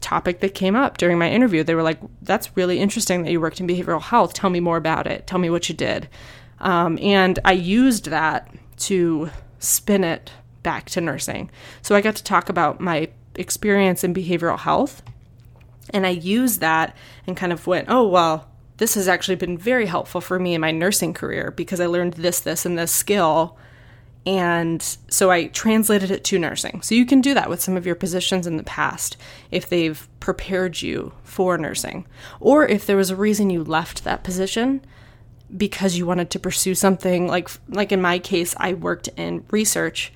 topic 0.00 0.40
that 0.40 0.54
came 0.54 0.76
up 0.76 0.98
during 0.98 1.18
my 1.18 1.30
interview. 1.30 1.64
They 1.64 1.74
were 1.74 1.82
like, 1.82 1.98
"That's 2.22 2.56
really 2.56 2.78
interesting 2.78 3.22
that 3.22 3.32
you 3.32 3.40
worked 3.40 3.60
in 3.60 3.66
behavioral 3.66 4.02
health. 4.02 4.34
Tell 4.34 4.50
me 4.50 4.60
more 4.60 4.76
about 4.76 5.06
it. 5.06 5.26
Tell 5.26 5.38
me 5.38 5.50
what 5.50 5.68
you 5.68 5.74
did." 5.74 6.08
Um, 6.60 6.98
and 7.00 7.38
I 7.44 7.52
used 7.52 8.06
that 8.06 8.48
to 8.78 9.30
spin 9.58 10.04
it 10.04 10.30
back 10.62 10.90
to 10.90 11.00
nursing. 11.00 11.50
So 11.82 11.94
I 11.94 12.00
got 12.00 12.16
to 12.16 12.24
talk 12.24 12.48
about 12.48 12.80
my 12.80 13.08
experience 13.36 14.04
in 14.04 14.14
behavioral 14.14 14.58
health. 14.58 15.02
And 15.90 16.06
I 16.06 16.10
used 16.10 16.60
that 16.60 16.96
and 17.26 17.36
kind 17.36 17.52
of 17.52 17.66
went, 17.66 17.86
oh, 17.88 18.08
well, 18.08 18.48
this 18.76 18.94
has 18.94 19.08
actually 19.08 19.36
been 19.36 19.56
very 19.56 19.86
helpful 19.86 20.20
for 20.20 20.38
me 20.38 20.54
in 20.54 20.60
my 20.60 20.70
nursing 20.70 21.14
career 21.14 21.52
because 21.52 21.80
I 21.80 21.86
learned 21.86 22.14
this, 22.14 22.40
this, 22.40 22.66
and 22.66 22.76
this 22.76 22.90
skill. 22.90 23.56
And 24.26 24.82
so 25.08 25.30
I 25.30 25.46
translated 25.48 26.10
it 26.10 26.24
to 26.24 26.38
nursing. 26.38 26.82
So 26.82 26.94
you 26.94 27.06
can 27.06 27.20
do 27.20 27.34
that 27.34 27.50
with 27.50 27.62
some 27.62 27.76
of 27.76 27.86
your 27.86 27.94
positions 27.94 28.46
in 28.46 28.56
the 28.56 28.62
past 28.64 29.16
if 29.50 29.68
they've 29.68 30.08
prepared 30.18 30.82
you 30.82 31.12
for 31.22 31.58
nursing. 31.58 32.06
Or 32.40 32.66
if 32.66 32.86
there 32.86 32.96
was 32.96 33.10
a 33.10 33.16
reason 33.16 33.50
you 33.50 33.62
left 33.62 34.02
that 34.04 34.24
position 34.24 34.84
because 35.56 35.96
you 35.96 36.06
wanted 36.06 36.30
to 36.30 36.38
pursue 36.38 36.74
something 36.74 37.28
like 37.28 37.48
like 37.68 37.92
in 37.92 38.00
my 38.00 38.18
case 38.18 38.54
I 38.56 38.72
worked 38.72 39.08
in 39.16 39.44
research 39.50 40.12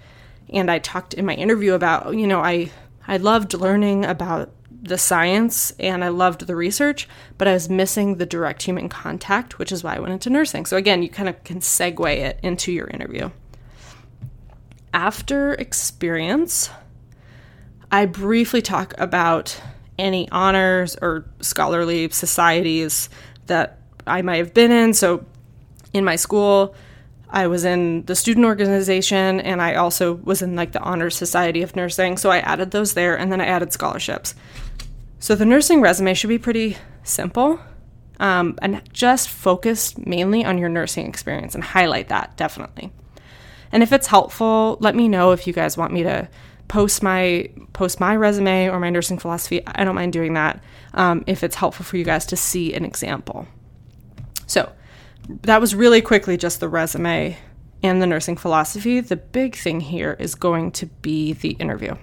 and 0.48 0.70
I 0.70 0.78
talked 0.78 1.14
in 1.14 1.26
my 1.26 1.34
interview 1.34 1.74
about 1.74 2.14
you 2.14 2.26
know 2.26 2.40
I 2.40 2.70
I 3.06 3.18
loved 3.18 3.54
learning 3.54 4.04
about 4.04 4.50
the 4.82 4.98
science 4.98 5.72
and 5.78 6.04
I 6.04 6.08
loved 6.08 6.46
the 6.46 6.56
research, 6.56 7.08
but 7.36 7.48
I 7.48 7.52
was 7.52 7.68
missing 7.68 8.16
the 8.16 8.26
direct 8.26 8.62
human 8.62 8.88
contact, 8.88 9.58
which 9.58 9.72
is 9.72 9.82
why 9.82 9.96
I 9.96 9.98
went 9.98 10.12
into 10.12 10.30
nursing. 10.30 10.66
So 10.66 10.76
again, 10.76 11.02
you 11.02 11.08
kind 11.08 11.28
of 11.28 11.42
can 11.44 11.60
segue 11.60 12.16
it 12.16 12.38
into 12.42 12.72
your 12.72 12.86
interview. 12.88 13.30
After 14.94 15.54
experience, 15.54 16.70
I 17.90 18.06
briefly 18.06 18.62
talk 18.62 18.94
about 18.98 19.60
any 19.98 20.28
honors 20.30 20.96
or 21.02 21.24
scholarly 21.40 22.08
societies 22.10 23.08
that 23.46 23.78
I 24.06 24.22
might 24.22 24.36
have 24.36 24.54
been 24.54 24.70
in. 24.70 24.94
So 24.94 25.24
in 25.92 26.04
my 26.04 26.16
school, 26.16 26.74
I 27.30 27.46
was 27.46 27.64
in 27.64 28.04
the 28.06 28.14
student 28.14 28.46
organization 28.46 29.40
and 29.40 29.60
I 29.60 29.74
also 29.74 30.14
was 30.14 30.40
in 30.40 30.56
like 30.56 30.72
the 30.72 30.80
Honors 30.80 31.16
Society 31.16 31.62
of 31.62 31.76
Nursing. 31.76 32.16
So 32.16 32.30
I 32.30 32.38
added 32.38 32.70
those 32.70 32.94
there 32.94 33.18
and 33.18 33.30
then 33.30 33.40
I 33.40 33.46
added 33.46 33.72
scholarships. 33.72 34.34
So 35.18 35.34
the 35.34 35.44
nursing 35.44 35.80
resume 35.80 36.14
should 36.14 36.28
be 36.28 36.38
pretty 36.38 36.76
simple 37.02 37.60
um, 38.20 38.58
and 38.62 38.82
just 38.92 39.28
focused 39.28 40.06
mainly 40.06 40.44
on 40.44 40.58
your 40.58 40.68
nursing 40.68 41.06
experience 41.06 41.54
and 41.54 41.64
highlight 41.64 42.08
that 42.08 42.36
definitely. 42.36 42.92
And 43.72 43.82
if 43.82 43.92
it's 43.92 44.06
helpful, 44.06 44.78
let 44.80 44.94
me 44.94 45.08
know 45.08 45.32
if 45.32 45.46
you 45.46 45.52
guys 45.52 45.76
want 45.76 45.92
me 45.92 46.02
to 46.04 46.28
post 46.68 47.02
my 47.02 47.50
post 47.72 47.98
my 47.98 48.14
resume 48.14 48.68
or 48.68 48.78
my 48.78 48.90
nursing 48.90 49.18
philosophy. 49.18 49.62
I 49.66 49.84
don't 49.84 49.94
mind 49.94 50.12
doing 50.12 50.34
that 50.34 50.62
um, 50.94 51.24
if 51.26 51.42
it's 51.42 51.56
helpful 51.56 51.84
for 51.84 51.96
you 51.96 52.04
guys 52.04 52.26
to 52.26 52.36
see 52.36 52.74
an 52.74 52.84
example. 52.84 53.46
So 54.46 54.72
that 55.42 55.60
was 55.60 55.74
really 55.74 56.00
quickly 56.00 56.36
just 56.36 56.60
the 56.60 56.68
resume 56.68 57.36
and 57.82 58.02
the 58.02 58.06
nursing 58.06 58.36
philosophy. 58.36 59.00
The 59.00 59.16
big 59.16 59.56
thing 59.56 59.80
here 59.80 60.16
is 60.18 60.34
going 60.34 60.72
to 60.72 60.86
be 60.86 61.32
the 61.32 61.50
interview. 61.52 61.96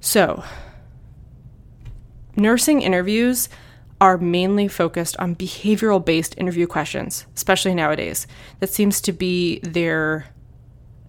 So, 0.00 0.44
nursing 2.36 2.82
interviews 2.82 3.48
are 4.00 4.18
mainly 4.18 4.68
focused 4.68 5.16
on 5.18 5.36
behavioral 5.36 6.04
based 6.04 6.36
interview 6.36 6.66
questions, 6.66 7.26
especially 7.34 7.74
nowadays. 7.74 8.26
That 8.60 8.70
seems 8.70 9.00
to 9.02 9.12
be 9.12 9.60
their 9.60 10.26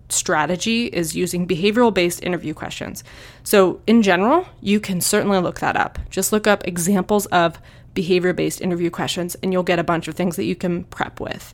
strategy 0.10 0.86
is 0.86 1.16
using 1.16 1.48
behavioral 1.48 1.94
based 1.94 2.24
interview 2.24 2.54
questions. 2.54 3.04
So, 3.44 3.82
in 3.88 4.02
general, 4.02 4.48
you 4.62 4.80
can 4.80 5.02
certainly 5.02 5.40
look 5.40 5.60
that 5.60 5.76
up. 5.76 6.00
Just 6.10 6.32
look 6.32 6.48
up 6.48 6.66
examples 6.68 7.26
of 7.28 7.60
behavior 7.94 8.34
based 8.34 8.62
interview 8.62 8.90
questions, 8.90 9.36
and 9.42 9.52
you'll 9.52 9.64
get 9.64 9.80
a 9.80 9.84
bunch 9.84 10.08
of 10.08 10.16
things 10.16 10.36
that 10.36 10.46
you 10.46 10.56
can 10.56 10.84
prep 10.86 11.20
with. 11.20 11.54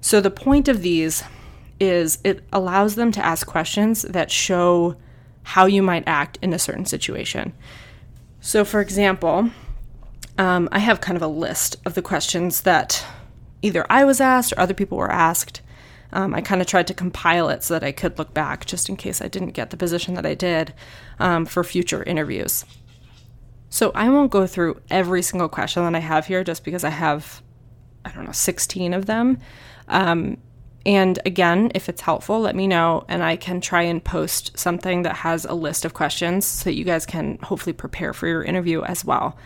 So, 0.00 0.20
the 0.20 0.30
point 0.30 0.68
of 0.68 0.82
these 0.82 1.22
is 1.78 2.18
it 2.24 2.44
allows 2.52 2.94
them 2.96 3.12
to 3.12 3.24
ask 3.24 3.46
questions 3.46 4.02
that 4.02 4.30
show 4.30 4.96
how 5.44 5.66
you 5.66 5.82
might 5.82 6.04
act 6.06 6.38
in 6.42 6.52
a 6.52 6.58
certain 6.58 6.86
situation. 6.86 7.52
So, 8.44 8.64
for 8.64 8.80
example, 8.80 9.50
um, 10.36 10.68
I 10.72 10.80
have 10.80 11.00
kind 11.00 11.16
of 11.16 11.22
a 11.22 11.28
list 11.28 11.76
of 11.86 11.94
the 11.94 12.02
questions 12.02 12.62
that 12.62 13.06
either 13.62 13.86
I 13.88 14.04
was 14.04 14.20
asked 14.20 14.52
or 14.52 14.58
other 14.58 14.74
people 14.74 14.98
were 14.98 15.12
asked. 15.12 15.62
Um, 16.12 16.34
I 16.34 16.40
kind 16.40 16.60
of 16.60 16.66
tried 16.66 16.88
to 16.88 16.94
compile 16.94 17.48
it 17.48 17.62
so 17.62 17.74
that 17.74 17.84
I 17.84 17.92
could 17.92 18.18
look 18.18 18.34
back 18.34 18.66
just 18.66 18.88
in 18.88 18.96
case 18.96 19.22
I 19.22 19.28
didn't 19.28 19.52
get 19.52 19.70
the 19.70 19.76
position 19.76 20.14
that 20.14 20.26
I 20.26 20.34
did 20.34 20.74
um, 21.20 21.46
for 21.46 21.62
future 21.62 22.02
interviews. 22.02 22.64
So 23.70 23.92
I 23.94 24.08
won't 24.10 24.32
go 24.32 24.48
through 24.48 24.82
every 24.90 25.22
single 25.22 25.48
question 25.48 25.84
that 25.84 25.94
I 25.94 26.00
have 26.00 26.26
here 26.26 26.42
just 26.42 26.64
because 26.64 26.82
I 26.82 26.90
have, 26.90 27.42
I 28.04 28.10
don't 28.10 28.24
know, 28.24 28.32
16 28.32 28.92
of 28.92 29.06
them. 29.06 29.38
Um, 29.86 30.36
and 30.84 31.18
again, 31.24 31.70
if 31.74 31.88
it's 31.88 32.00
helpful, 32.00 32.40
let 32.40 32.56
me 32.56 32.66
know 32.66 33.04
and 33.08 33.22
I 33.22 33.36
can 33.36 33.60
try 33.60 33.82
and 33.82 34.02
post 34.02 34.58
something 34.58 35.02
that 35.02 35.16
has 35.16 35.44
a 35.44 35.54
list 35.54 35.84
of 35.84 35.94
questions 35.94 36.44
so 36.44 36.64
that 36.64 36.74
you 36.74 36.84
guys 36.84 37.06
can 37.06 37.38
hopefully 37.42 37.72
prepare 37.72 38.12
for 38.12 38.26
your 38.26 38.42
interview 38.42 38.82
as 38.82 39.04
well. 39.04 39.36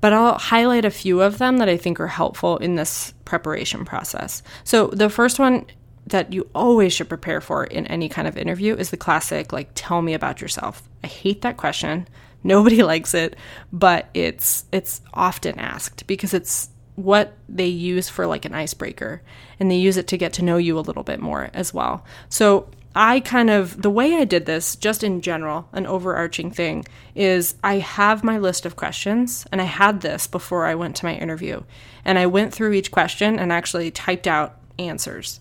But 0.00 0.12
I'll 0.12 0.38
highlight 0.38 0.84
a 0.84 0.90
few 0.90 1.22
of 1.22 1.38
them 1.38 1.58
that 1.58 1.68
I 1.68 1.76
think 1.76 2.00
are 2.00 2.08
helpful 2.08 2.56
in 2.58 2.76
this 2.76 3.14
preparation 3.24 3.84
process. 3.84 4.42
So, 4.64 4.88
the 4.88 5.10
first 5.10 5.38
one 5.38 5.66
that 6.06 6.32
you 6.32 6.48
always 6.54 6.92
should 6.92 7.08
prepare 7.08 7.40
for 7.40 7.64
in 7.64 7.86
any 7.88 8.08
kind 8.08 8.26
of 8.26 8.38
interview 8.38 8.74
is 8.76 8.90
the 8.90 8.96
classic, 8.96 9.52
like, 9.52 9.70
tell 9.74 10.00
me 10.00 10.14
about 10.14 10.40
yourself. 10.40 10.88
I 11.02 11.08
hate 11.08 11.42
that 11.42 11.56
question. 11.56 12.08
Nobody 12.44 12.82
likes 12.84 13.12
it, 13.12 13.36
but 13.72 14.08
it's 14.14 14.64
it's 14.72 15.00
often 15.14 15.58
asked 15.58 16.06
because 16.06 16.32
it's 16.32 16.70
what 16.98 17.34
they 17.48 17.66
use 17.66 18.08
for 18.08 18.26
like 18.26 18.44
an 18.44 18.52
icebreaker 18.52 19.22
and 19.60 19.70
they 19.70 19.76
use 19.76 19.96
it 19.96 20.08
to 20.08 20.18
get 20.18 20.32
to 20.32 20.44
know 20.44 20.56
you 20.56 20.76
a 20.76 20.80
little 20.80 21.04
bit 21.04 21.20
more 21.20 21.48
as 21.54 21.72
well. 21.72 22.04
So 22.28 22.68
I 22.96 23.20
kind 23.20 23.50
of, 23.50 23.82
the 23.82 23.90
way 23.90 24.16
I 24.16 24.24
did 24.24 24.46
this, 24.46 24.74
just 24.74 25.04
in 25.04 25.20
general, 25.20 25.68
an 25.72 25.86
overarching 25.86 26.50
thing, 26.50 26.84
is 27.14 27.54
I 27.62 27.74
have 27.74 28.24
my 28.24 28.38
list 28.38 28.66
of 28.66 28.74
questions, 28.74 29.46
and 29.52 29.60
I 29.60 29.66
had 29.66 30.00
this 30.00 30.26
before 30.26 30.66
I 30.66 30.74
went 30.74 30.96
to 30.96 31.04
my 31.04 31.14
interview. 31.14 31.62
And 32.04 32.18
I 32.18 32.26
went 32.26 32.52
through 32.52 32.72
each 32.72 32.90
question 32.90 33.38
and 33.38 33.52
actually 33.52 33.92
typed 33.92 34.26
out 34.26 34.58
answers. 34.80 35.38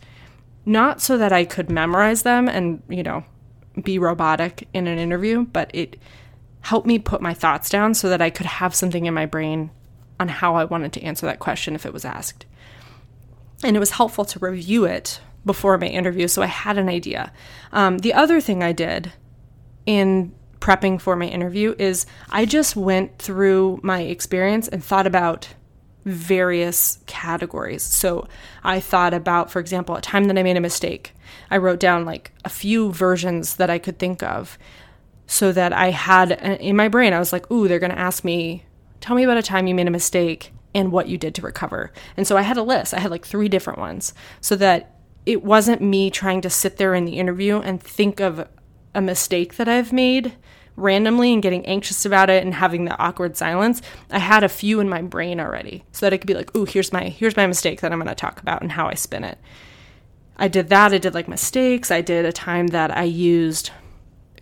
Not 0.63 1.01
so 1.01 1.17
that 1.17 1.33
I 1.33 1.45
could 1.45 1.71
memorize 1.71 2.21
them 2.21 2.47
and, 2.47 2.83
you 2.87 3.01
know, 3.01 3.23
be 3.81 3.97
robotic 3.97 4.67
in 4.73 4.85
an 4.85 4.99
interview, 4.99 5.45
but 5.45 5.71
it 5.73 5.97
helped 6.61 6.85
me 6.85 6.99
put 6.99 7.21
my 7.21 7.33
thoughts 7.33 7.69
down 7.69 7.95
so 7.95 8.09
that 8.09 8.21
I 8.21 8.29
could 8.29 8.45
have 8.45 8.75
something 8.75 9.07
in 9.07 9.15
my 9.15 9.25
brain 9.25 9.71
on 10.19 10.27
how 10.27 10.55
I 10.55 10.65
wanted 10.65 10.93
to 10.93 11.03
answer 11.03 11.25
that 11.25 11.39
question 11.39 11.75
if 11.75 11.85
it 11.85 11.93
was 11.93 12.05
asked. 12.05 12.45
And 13.63 13.75
it 13.75 13.79
was 13.79 13.91
helpful 13.91 14.25
to 14.25 14.39
review 14.39 14.85
it 14.85 15.19
before 15.45 15.77
my 15.77 15.87
interview, 15.87 16.27
so 16.27 16.41
I 16.41 16.47
had 16.47 16.77
an 16.77 16.89
idea. 16.89 17.31
Um, 17.71 17.99
the 17.99 18.13
other 18.13 18.41
thing 18.41 18.63
I 18.63 18.71
did 18.71 19.13
in 19.85 20.33
prepping 20.59 20.99
for 20.99 21.15
my 21.15 21.25
interview 21.25 21.75
is 21.77 22.05
I 22.29 22.45
just 22.45 22.75
went 22.75 23.17
through 23.19 23.79
my 23.83 24.01
experience 24.01 24.67
and 24.67 24.83
thought 24.83 25.07
about 25.07 25.47
various 26.03 26.99
categories. 27.05 27.83
So 27.83 28.27
I 28.63 28.79
thought 28.79 29.13
about, 29.13 29.51
for 29.51 29.59
example, 29.59 29.95
a 29.95 30.01
time 30.01 30.25
that 30.25 30.37
I 30.37 30.43
made 30.43 30.57
a 30.57 30.61
mistake. 30.61 31.13
I 31.49 31.57
wrote 31.57 31.79
down 31.79 32.05
like 32.05 32.31
a 32.45 32.49
few 32.49 32.91
versions 32.91 33.57
that 33.57 33.69
I 33.69 33.79
could 33.79 33.99
think 33.99 34.23
of 34.23 34.57
so 35.27 35.51
that 35.51 35.73
I 35.73 35.91
had 35.91 36.31
in 36.31 36.75
my 36.75 36.87
brain, 36.87 37.13
I 37.13 37.19
was 37.19 37.33
like, 37.33 37.51
ooh, 37.51 37.67
they're 37.67 37.79
going 37.79 37.91
to 37.91 37.99
ask 37.99 38.23
me, 38.23 38.63
tell 39.01 39.15
me 39.15 39.23
about 39.23 39.37
a 39.37 39.43
time 39.43 39.67
you 39.67 39.75
made 39.75 39.87
a 39.87 39.91
mistake 39.91 40.51
and 40.73 40.91
what 40.91 41.07
you 41.07 41.17
did 41.17 41.35
to 41.35 41.41
recover. 41.41 41.91
And 42.15 42.27
so 42.27 42.37
I 42.37 42.41
had 42.41 42.57
a 42.57 42.63
list, 42.63 42.93
I 42.93 42.99
had 42.99 43.11
like 43.11 43.25
three 43.25 43.49
different 43.49 43.79
ones 43.79 44.13
so 44.41 44.55
that 44.57 44.95
it 45.25 45.43
wasn't 45.43 45.81
me 45.81 46.09
trying 46.09 46.41
to 46.41 46.49
sit 46.49 46.77
there 46.77 46.93
in 46.93 47.05
the 47.05 47.17
interview 47.19 47.59
and 47.59 47.81
think 47.81 48.19
of 48.19 48.47
a 48.95 49.01
mistake 49.01 49.55
that 49.55 49.67
I've 49.67 49.91
made 49.91 50.33
randomly 50.77 51.33
and 51.33 51.41
getting 51.41 51.65
anxious 51.65 52.05
about 52.05 52.29
it 52.29 52.43
and 52.43 52.53
having 52.53 52.85
the 52.85 52.97
awkward 52.97 53.35
silence. 53.35 53.81
I 54.11 54.19
had 54.19 54.43
a 54.43 54.49
few 54.49 54.79
in 54.79 54.87
my 54.87 55.01
brain 55.01 55.39
already 55.39 55.83
so 55.91 56.05
that 56.05 56.13
I 56.13 56.17
could 56.17 56.27
be 56.27 56.35
like, 56.35 56.55
"Ooh, 56.55 56.65
here's 56.65 56.93
my 56.93 57.05
here's 57.09 57.35
my 57.35 57.47
mistake 57.47 57.81
that 57.81 57.91
I'm 57.91 57.99
going 57.99 58.07
to 58.07 58.15
talk 58.15 58.39
about 58.39 58.61
and 58.61 58.71
how 58.71 58.87
I 58.87 58.93
spin 58.93 59.23
it." 59.23 59.39
I 60.37 60.47
did 60.47 60.69
that. 60.69 60.93
I 60.93 60.99
did 60.99 61.15
like 61.15 61.27
mistakes. 61.27 61.89
I 61.89 62.01
did 62.01 62.25
a 62.25 62.31
time 62.31 62.67
that 62.67 62.95
I 62.95 63.03
used 63.03 63.71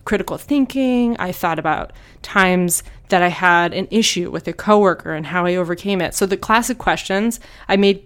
critical 0.05 0.37
thinking. 0.37 1.17
I 1.17 1.31
thought 1.31 1.59
about 1.59 1.91
times 2.21 2.83
that 3.09 3.21
I 3.21 3.27
had 3.27 3.73
an 3.73 3.87
issue 3.91 4.31
with 4.31 4.47
a 4.47 4.53
coworker 4.53 5.13
and 5.13 5.25
how 5.25 5.45
I 5.45 5.55
overcame 5.55 6.01
it. 6.01 6.13
So 6.13 6.25
the 6.25 6.37
classic 6.37 6.77
questions, 6.77 7.39
I 7.67 7.75
made 7.75 8.05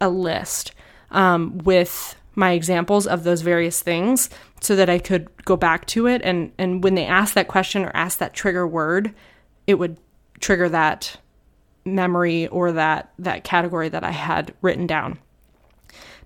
a 0.00 0.08
list 0.08 0.72
um, 1.10 1.58
with 1.58 2.14
my 2.34 2.52
examples 2.52 3.06
of 3.06 3.24
those 3.24 3.42
various 3.42 3.82
things 3.82 4.30
so 4.60 4.76
that 4.76 4.88
I 4.88 4.98
could 4.98 5.28
go 5.44 5.56
back 5.56 5.86
to 5.86 6.06
it 6.06 6.22
and 6.22 6.52
and 6.58 6.84
when 6.84 6.94
they 6.94 7.04
asked 7.04 7.34
that 7.34 7.48
question 7.48 7.84
or 7.84 7.90
asked 7.94 8.20
that 8.20 8.32
trigger 8.32 8.66
word, 8.66 9.12
it 9.66 9.74
would 9.74 9.98
trigger 10.40 10.68
that 10.68 11.16
memory 11.84 12.46
or 12.48 12.72
that 12.72 13.12
that 13.18 13.44
category 13.44 13.88
that 13.88 14.04
I 14.04 14.12
had 14.12 14.54
written 14.62 14.86
down. 14.86 15.18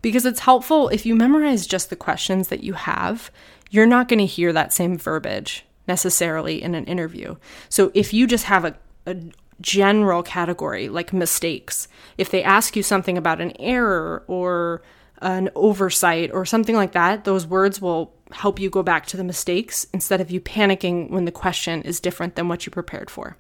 Because 0.02 0.26
it's 0.26 0.40
helpful 0.40 0.88
if 0.88 1.06
you 1.06 1.14
memorize 1.14 1.66
just 1.66 1.88
the 1.88 1.96
questions 1.96 2.48
that 2.48 2.64
you 2.64 2.72
have, 2.72 3.30
you're 3.72 3.86
not 3.86 4.06
going 4.06 4.18
to 4.18 4.26
hear 4.26 4.52
that 4.52 4.72
same 4.72 4.98
verbiage 4.98 5.64
necessarily 5.88 6.62
in 6.62 6.74
an 6.74 6.84
interview. 6.84 7.34
So 7.70 7.90
if 7.94 8.12
you 8.12 8.26
just 8.26 8.44
have 8.44 8.66
a, 8.66 8.76
a 9.06 9.16
general 9.60 10.22
category 10.22 10.90
like 10.90 11.12
mistakes, 11.12 11.88
if 12.18 12.30
they 12.30 12.42
ask 12.42 12.76
you 12.76 12.82
something 12.82 13.16
about 13.16 13.40
an 13.40 13.52
error 13.58 14.24
or 14.28 14.82
an 15.22 15.48
oversight 15.54 16.30
or 16.32 16.44
something 16.44 16.76
like 16.76 16.92
that, 16.92 17.24
those 17.24 17.46
words 17.46 17.80
will 17.80 18.12
help 18.32 18.60
you 18.60 18.68
go 18.68 18.82
back 18.82 19.06
to 19.06 19.16
the 19.16 19.24
mistakes 19.24 19.86
instead 19.94 20.20
of 20.20 20.30
you 20.30 20.40
panicking 20.40 21.10
when 21.10 21.24
the 21.24 21.32
question 21.32 21.80
is 21.82 21.98
different 21.98 22.36
than 22.36 22.48
what 22.48 22.66
you 22.66 22.70
prepared 22.70 23.08
for. 23.08 23.36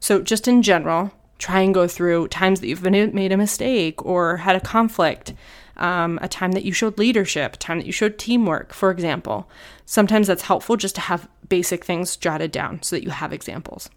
So, 0.00 0.20
just 0.20 0.48
in 0.48 0.62
general, 0.62 1.12
try 1.38 1.60
and 1.60 1.72
go 1.72 1.86
through 1.86 2.28
times 2.28 2.60
that 2.60 2.68
you've 2.68 2.82
made 2.82 3.32
a 3.32 3.36
mistake 3.36 4.04
or 4.04 4.38
had 4.38 4.56
a 4.56 4.60
conflict, 4.60 5.32
um, 5.76 6.18
a 6.22 6.28
time 6.28 6.52
that 6.52 6.64
you 6.64 6.72
showed 6.72 6.98
leadership, 6.98 7.54
a 7.54 7.58
time 7.58 7.78
that 7.78 7.86
you 7.86 7.92
showed 7.92 8.18
teamwork, 8.18 8.72
for 8.72 8.90
example. 8.90 9.48
Sometimes 9.86 10.26
that's 10.26 10.42
helpful 10.42 10.76
just 10.76 10.94
to 10.96 11.00
have 11.02 11.28
basic 11.48 11.84
things 11.84 12.16
jotted 12.16 12.52
down 12.52 12.82
so 12.82 12.96
that 12.96 13.04
you 13.04 13.10
have 13.10 13.32
examples. 13.32 13.90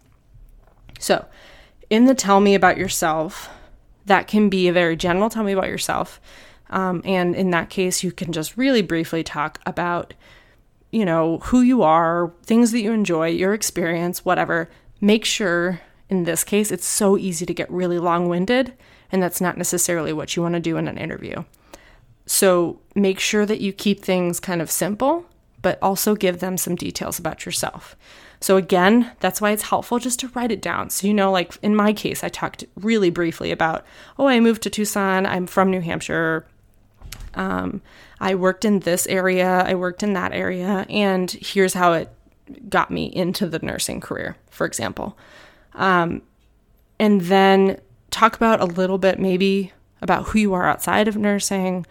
So, 0.98 1.26
in 1.90 2.04
the 2.04 2.14
tell 2.14 2.40
me 2.40 2.54
about 2.54 2.76
yourself, 2.76 3.48
that 4.06 4.26
can 4.26 4.48
be 4.48 4.68
a 4.68 4.72
very 4.72 4.96
general 4.96 5.30
tell 5.30 5.44
me 5.44 5.52
about 5.52 5.68
yourself. 5.68 6.20
Um, 6.70 7.00
and 7.04 7.34
in 7.34 7.50
that 7.50 7.70
case, 7.70 8.02
you 8.02 8.12
can 8.12 8.32
just 8.32 8.56
really 8.56 8.82
briefly 8.82 9.22
talk 9.22 9.60
about, 9.64 10.12
you 10.90 11.04
know, 11.04 11.38
who 11.44 11.62
you 11.62 11.82
are, 11.82 12.32
things 12.42 12.72
that 12.72 12.80
you 12.80 12.92
enjoy, 12.92 13.28
your 13.28 13.54
experience, 13.54 14.24
whatever. 14.24 14.68
Make 15.00 15.24
sure 15.24 15.80
in 16.08 16.24
this 16.24 16.44
case, 16.44 16.70
it's 16.70 16.86
so 16.86 17.18
easy 17.18 17.44
to 17.44 17.54
get 17.54 17.70
really 17.70 17.98
long 17.98 18.28
winded, 18.28 18.72
and 19.12 19.22
that's 19.22 19.40
not 19.40 19.58
necessarily 19.58 20.12
what 20.12 20.36
you 20.36 20.42
want 20.42 20.54
to 20.54 20.60
do 20.60 20.76
in 20.76 20.88
an 20.88 20.98
interview. 20.98 21.44
So 22.28 22.78
make 22.94 23.18
sure 23.18 23.46
that 23.46 23.62
you 23.62 23.72
keep 23.72 24.04
things 24.04 24.38
kind 24.38 24.60
of 24.60 24.70
simple, 24.70 25.24
but 25.62 25.78
also 25.80 26.14
give 26.14 26.40
them 26.40 26.58
some 26.58 26.76
details 26.76 27.18
about 27.18 27.46
yourself. 27.46 27.96
So, 28.40 28.56
again, 28.56 29.10
that's 29.18 29.40
why 29.40 29.50
it's 29.50 29.70
helpful 29.70 29.98
just 29.98 30.20
to 30.20 30.28
write 30.28 30.52
it 30.52 30.60
down. 30.60 30.90
So, 30.90 31.06
you 31.06 31.14
know, 31.14 31.32
like 31.32 31.56
in 31.62 31.74
my 31.74 31.94
case, 31.94 32.22
I 32.22 32.28
talked 32.28 32.64
really 32.76 33.08
briefly 33.08 33.50
about, 33.50 33.84
oh, 34.18 34.28
I 34.28 34.40
moved 34.40 34.62
to 34.62 34.70
Tucson, 34.70 35.24
I'm 35.24 35.46
from 35.46 35.70
New 35.70 35.80
Hampshire. 35.80 36.46
Um, 37.34 37.80
I 38.20 38.34
worked 38.34 38.66
in 38.66 38.80
this 38.80 39.06
area, 39.06 39.64
I 39.66 39.74
worked 39.74 40.02
in 40.02 40.12
that 40.12 40.32
area, 40.32 40.84
and 40.90 41.30
here's 41.30 41.72
how 41.72 41.94
it 41.94 42.10
got 42.68 42.90
me 42.90 43.06
into 43.06 43.46
the 43.46 43.58
nursing 43.60 44.00
career, 44.00 44.36
for 44.50 44.66
example. 44.66 45.16
Um, 45.74 46.22
and 47.00 47.22
then 47.22 47.80
talk 48.10 48.36
about 48.36 48.60
a 48.60 48.66
little 48.66 48.98
bit 48.98 49.18
maybe 49.18 49.72
about 50.02 50.26
who 50.26 50.38
you 50.38 50.54
are 50.54 50.66
outside 50.66 51.08
of 51.08 51.16
nursing 51.16 51.86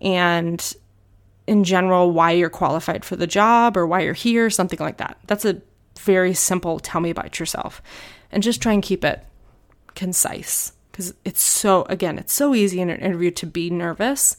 and 0.00 0.74
in 1.46 1.64
general 1.64 2.12
why 2.12 2.30
you're 2.30 2.50
qualified 2.50 3.04
for 3.04 3.16
the 3.16 3.26
job 3.26 3.76
or 3.76 3.86
why 3.86 4.00
you're 4.00 4.14
here, 4.14 4.50
something 4.50 4.78
like 4.78 4.98
that. 4.98 5.18
That's 5.26 5.44
a 5.44 5.60
very 5.98 6.34
simple 6.34 6.78
tell 6.78 7.00
me 7.00 7.10
about 7.10 7.38
yourself. 7.38 7.82
And 8.32 8.42
just 8.42 8.62
try 8.62 8.72
and 8.72 8.82
keep 8.82 9.04
it 9.04 9.24
concise 9.94 10.72
because 10.90 11.14
it's 11.24 11.42
so, 11.42 11.82
again, 11.88 12.18
it's 12.18 12.32
so 12.32 12.54
easy 12.54 12.80
in 12.80 12.90
an 12.90 13.00
interview 13.00 13.30
to 13.32 13.46
be 13.46 13.70
nervous 13.70 14.36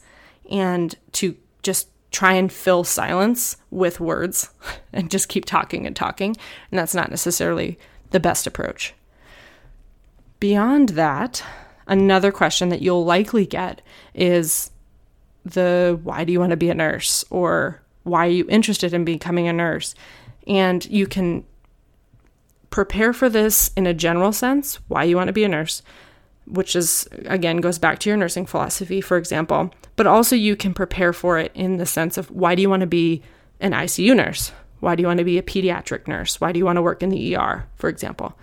and 0.50 0.94
to 1.12 1.36
just 1.62 1.88
try 2.10 2.32
and 2.32 2.52
fill 2.52 2.84
silence 2.84 3.56
with 3.70 4.00
words 4.00 4.50
and 4.92 5.10
just 5.10 5.28
keep 5.28 5.44
talking 5.44 5.86
and 5.86 5.96
talking. 5.96 6.36
And 6.70 6.78
that's 6.78 6.94
not 6.94 7.10
necessarily 7.10 7.78
the 8.10 8.20
best 8.20 8.46
approach. 8.46 8.94
Beyond 10.40 10.90
that, 10.90 11.44
another 11.86 12.32
question 12.32 12.68
that 12.70 12.82
you'll 12.82 13.04
likely 13.04 13.46
get 13.46 13.82
is 14.14 14.70
the 15.44 15.98
why 16.02 16.24
do 16.24 16.32
you 16.32 16.40
want 16.40 16.50
to 16.50 16.56
be 16.56 16.70
a 16.70 16.74
nurse 16.74 17.24
or 17.30 17.80
why 18.04 18.26
are 18.26 18.30
you 18.30 18.46
interested 18.48 18.94
in 18.94 19.04
becoming 19.04 19.48
a 19.48 19.52
nurse? 19.52 19.94
And 20.46 20.84
you 20.86 21.06
can 21.06 21.44
prepare 22.70 23.12
for 23.12 23.28
this 23.28 23.70
in 23.76 23.86
a 23.86 23.94
general 23.94 24.32
sense, 24.32 24.76
why 24.88 25.04
you 25.04 25.16
want 25.16 25.28
to 25.28 25.32
be 25.32 25.44
a 25.44 25.48
nurse, 25.48 25.82
which 26.46 26.74
is 26.74 27.08
again 27.26 27.58
goes 27.58 27.78
back 27.78 27.98
to 28.00 28.10
your 28.10 28.16
nursing 28.16 28.46
philosophy, 28.46 29.00
for 29.00 29.16
example. 29.16 29.70
But 29.94 30.06
also, 30.06 30.34
you 30.34 30.56
can 30.56 30.74
prepare 30.74 31.12
for 31.12 31.38
it 31.38 31.52
in 31.54 31.76
the 31.76 31.86
sense 31.86 32.16
of 32.16 32.30
why 32.30 32.54
do 32.54 32.62
you 32.62 32.70
want 32.70 32.80
to 32.80 32.86
be 32.86 33.22
an 33.60 33.72
ICU 33.72 34.16
nurse? 34.16 34.52
Why 34.80 34.96
do 34.96 35.02
you 35.02 35.06
want 35.06 35.18
to 35.18 35.24
be 35.24 35.38
a 35.38 35.42
pediatric 35.42 36.08
nurse? 36.08 36.40
Why 36.40 36.50
do 36.50 36.58
you 36.58 36.64
want 36.64 36.76
to 36.76 36.82
work 36.82 37.02
in 37.02 37.10
the 37.10 37.36
ER, 37.36 37.66
for 37.76 37.88
example? 37.88 38.36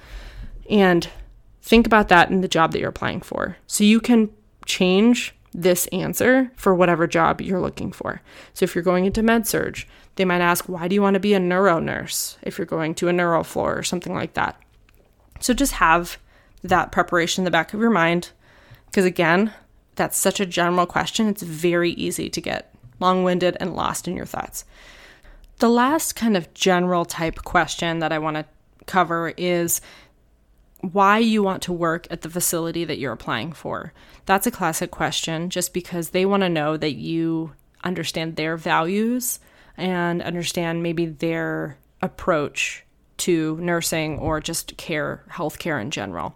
And 0.69 1.09
think 1.61 1.85
about 1.85 2.07
that 2.09 2.29
in 2.29 2.41
the 2.41 2.47
job 2.47 2.71
that 2.71 2.79
you're 2.79 2.89
applying 2.89 3.19
for. 3.19 3.57
So 3.67 3.83
you 3.83 3.99
can 3.99 4.29
change 4.65 5.35
this 5.53 5.87
answer 5.87 6.51
for 6.55 6.75
whatever 6.75 7.07
job 7.07 7.41
you're 7.41 7.61
looking 7.61 7.91
for. 7.91 8.21
So 8.53 8.63
if 8.63 8.75
you're 8.75 8.83
going 8.83 9.05
into 9.05 9.23
med 9.23 9.47
surg, 9.47 9.85
they 10.15 10.25
might 10.25 10.41
ask, 10.41 10.65
why 10.69 10.87
do 10.87 10.95
you 10.95 11.01
want 11.01 11.15
to 11.15 11.19
be 11.19 11.33
a 11.33 11.39
neuro 11.39 11.79
nurse 11.79 12.37
if 12.43 12.57
you're 12.57 12.65
going 12.65 12.93
to 12.95 13.07
a 13.07 13.13
neuro 13.13 13.43
floor 13.43 13.77
or 13.77 13.83
something 13.83 14.13
like 14.13 14.33
that? 14.35 14.61
So 15.39 15.53
just 15.53 15.73
have 15.73 16.17
that 16.63 16.91
preparation 16.91 17.41
in 17.41 17.45
the 17.45 17.51
back 17.51 17.73
of 17.73 17.79
your 17.79 17.89
mind. 17.89 18.31
Because 18.85 19.05
again, 19.05 19.53
that's 19.95 20.17
such 20.17 20.39
a 20.39 20.45
general 20.45 20.85
question. 20.85 21.27
It's 21.27 21.43
very 21.43 21.91
easy 21.91 22.29
to 22.29 22.41
get 22.41 22.73
long 22.99 23.23
winded 23.23 23.57
and 23.59 23.75
lost 23.75 24.07
in 24.07 24.15
your 24.15 24.25
thoughts. 24.25 24.65
The 25.59 25.69
last 25.69 26.15
kind 26.15 26.37
of 26.37 26.53
general 26.53 27.05
type 27.05 27.43
question 27.43 27.99
that 27.99 28.11
I 28.11 28.19
want 28.19 28.37
to 28.37 28.45
cover 28.85 29.33
is 29.37 29.81
why 30.81 31.17
you 31.17 31.43
want 31.43 31.61
to 31.63 31.73
work 31.73 32.07
at 32.09 32.21
the 32.21 32.29
facility 32.29 32.85
that 32.85 32.97
you're 32.97 33.13
applying 33.13 33.51
for. 33.51 33.93
That's 34.25 34.47
a 34.47 34.51
classic 34.51 34.91
question 34.91 35.49
just 35.49 35.73
because 35.73 36.09
they 36.09 36.25
want 36.25 36.41
to 36.41 36.49
know 36.49 36.77
that 36.77 36.95
you 36.95 37.53
understand 37.83 38.35
their 38.35 38.57
values 38.57 39.39
and 39.77 40.21
understand 40.21 40.83
maybe 40.83 41.05
their 41.05 41.77
approach 42.01 42.85
to 43.17 43.57
nursing 43.57 44.17
or 44.19 44.39
just 44.39 44.77
care, 44.77 45.23
healthcare 45.29 45.81
in 45.81 45.91
general. 45.91 46.35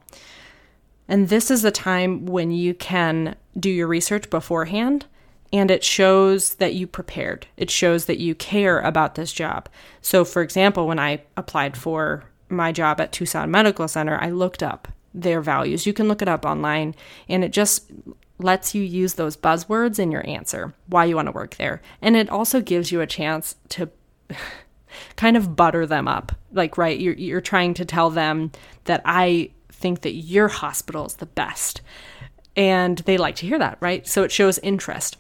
And 1.08 1.30
this 1.30 1.52
is 1.52 1.64
a 1.64 1.72
time 1.72 2.26
when 2.26 2.52
you 2.52 2.74
can 2.74 3.36
do 3.58 3.70
your 3.70 3.88
research 3.88 4.30
beforehand 4.30 5.06
and 5.52 5.70
it 5.70 5.84
shows 5.84 6.56
that 6.56 6.74
you 6.74 6.88
prepared. 6.88 7.46
It 7.58 7.70
shows 7.70 8.06
that 8.06 8.20
you 8.20 8.34
care 8.34 8.80
about 8.80 9.16
this 9.16 9.32
job. 9.32 9.70
So, 10.02 10.26
for 10.26 10.42
example, 10.42 10.88
when 10.88 10.98
I 11.00 11.22
applied 11.38 11.78
for 11.78 12.24
my 12.50 12.72
job 12.72 13.00
at 13.00 13.12
Tucson 13.12 13.52
Medical 13.52 13.88
Center, 13.88 14.18
I 14.20 14.30
looked 14.30 14.64
up 14.64 14.88
their 15.14 15.42
values. 15.42 15.86
You 15.86 15.94
can 15.94 16.08
look 16.08 16.22
it 16.22 16.28
up 16.28 16.46
online, 16.46 16.96
and 17.30 17.44
it 17.44 17.52
just 17.52 17.92
lets 18.40 18.76
you 18.76 18.84
use 18.84 19.14
those 19.14 19.38
buzzwords 19.38 20.00
in 20.00 20.12
your 20.12 20.28
answer, 20.28 20.74
why 20.88 21.06
you 21.06 21.16
want 21.16 21.28
to 21.28 21.32
work 21.32 21.56
there. 21.56 21.82
And 22.02 22.16
it 22.16 22.30
also 22.30 22.62
gives 22.62 22.92
you 22.92 23.02
a 23.02 23.08
chance 23.08 23.56
to 23.70 23.90
kind 25.16 25.38
of 25.38 25.56
butter 25.56 25.86
them 25.86 26.08
up. 26.08 26.34
Like, 26.52 26.78
right, 26.78 27.00
you're, 27.00 27.14
you're 27.14 27.42
trying 27.42 27.74
to 27.76 27.86
tell 27.86 28.10
them 28.10 28.52
that 28.86 29.02
I 29.06 29.52
think 29.72 30.02
that 30.02 30.14
your 30.14 30.48
hospital 30.48 31.06
is 31.06 31.16
the 31.16 31.26
best. 31.26 31.82
And 32.56 33.00
they 33.00 33.18
like 33.18 33.36
to 33.38 33.48
hear 33.48 33.60
that, 33.60 33.78
right? 33.80 34.08
So 34.08 34.24
it 34.24 34.32
shows 34.32 34.60
interest. 34.60 35.18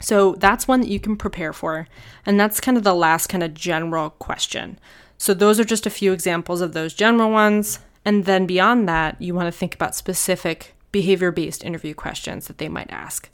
So 0.00 0.34
that's 0.34 0.68
one 0.68 0.80
that 0.80 0.90
you 0.90 1.00
can 1.00 1.16
prepare 1.16 1.52
for. 1.52 1.88
And 2.24 2.38
that's 2.38 2.60
kind 2.60 2.76
of 2.76 2.84
the 2.84 2.94
last 2.94 3.28
kind 3.28 3.42
of 3.42 3.54
general 3.54 4.10
question. 4.10 4.78
So 5.18 5.34
those 5.34 5.58
are 5.58 5.64
just 5.64 5.86
a 5.86 5.90
few 5.90 6.12
examples 6.12 6.60
of 6.60 6.72
those 6.72 6.94
general 6.94 7.30
ones. 7.30 7.80
And 8.04 8.24
then 8.24 8.46
beyond 8.46 8.88
that, 8.88 9.20
you 9.20 9.34
want 9.34 9.46
to 9.52 9.58
think 9.58 9.74
about 9.74 9.94
specific 9.94 10.74
behavior 10.92 11.30
based 11.30 11.64
interview 11.64 11.94
questions 11.94 12.46
that 12.46 12.58
they 12.58 12.68
might 12.68 12.90
ask. 12.90 13.28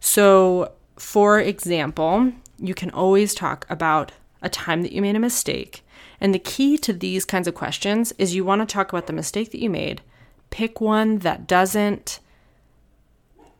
So, 0.00 0.72
for 0.96 1.40
example, 1.40 2.32
you 2.58 2.74
can 2.74 2.90
always 2.90 3.34
talk 3.34 3.64
about 3.70 4.12
a 4.42 4.48
time 4.48 4.82
that 4.82 4.92
you 4.92 5.00
made 5.00 5.16
a 5.16 5.20
mistake. 5.20 5.84
And 6.20 6.34
the 6.34 6.38
key 6.38 6.76
to 6.78 6.92
these 6.92 7.24
kinds 7.24 7.48
of 7.48 7.54
questions 7.54 8.12
is 8.18 8.34
you 8.34 8.44
want 8.44 8.60
to 8.60 8.72
talk 8.72 8.92
about 8.92 9.06
the 9.06 9.12
mistake 9.12 9.52
that 9.52 9.62
you 9.62 9.70
made, 9.70 10.02
pick 10.50 10.80
one 10.80 11.18
that 11.18 11.46
doesn't 11.46 12.20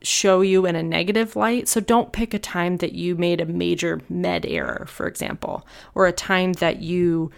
show 0.02 0.40
you 0.40 0.66
in 0.66 0.76
a 0.76 0.82
negative 0.82 1.36
light. 1.36 1.68
So 1.68 1.80
don't 1.80 2.12
pick 2.12 2.34
a 2.34 2.38
time 2.38 2.78
that 2.78 2.92
you 2.92 3.14
made 3.16 3.40
a 3.40 3.46
major 3.46 4.00
med 4.08 4.46
error, 4.46 4.86
for 4.88 5.06
example, 5.06 5.66
or 5.94 6.06
a 6.06 6.12
time 6.12 6.54
that 6.54 6.80
you 6.80 7.30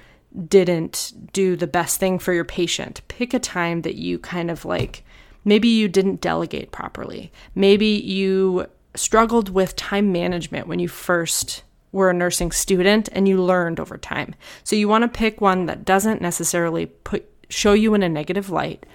didn't 0.48 1.12
do 1.32 1.56
the 1.56 1.66
best 1.66 2.00
thing 2.00 2.18
for 2.18 2.32
your 2.32 2.44
patient. 2.44 3.02
Pick 3.08 3.34
a 3.34 3.38
time 3.38 3.82
that 3.82 3.96
you 3.96 4.18
kind 4.18 4.50
of 4.50 4.64
like, 4.64 5.04
maybe 5.44 5.68
you 5.68 5.88
didn't 5.88 6.20
delegate 6.20 6.72
properly. 6.72 7.32
Maybe 7.54 7.86
you 7.86 8.66
struggled 8.94 9.48
with 9.48 9.76
time 9.76 10.12
management 10.12 10.66
when 10.66 10.78
you 10.78 10.88
first 10.88 11.62
were 11.92 12.10
a 12.10 12.14
nursing 12.14 12.50
student 12.50 13.08
and 13.12 13.28
you 13.28 13.42
learned 13.42 13.78
over 13.78 13.98
time. 13.98 14.34
So 14.64 14.76
you 14.76 14.88
want 14.88 15.02
to 15.02 15.18
pick 15.18 15.40
one 15.40 15.66
that 15.66 15.84
doesn't 15.84 16.22
necessarily 16.22 16.86
put 16.86 17.28
show 17.48 17.74
you 17.74 17.92
in 17.92 18.02
a 18.02 18.08
negative 18.08 18.48
light, 18.48 18.86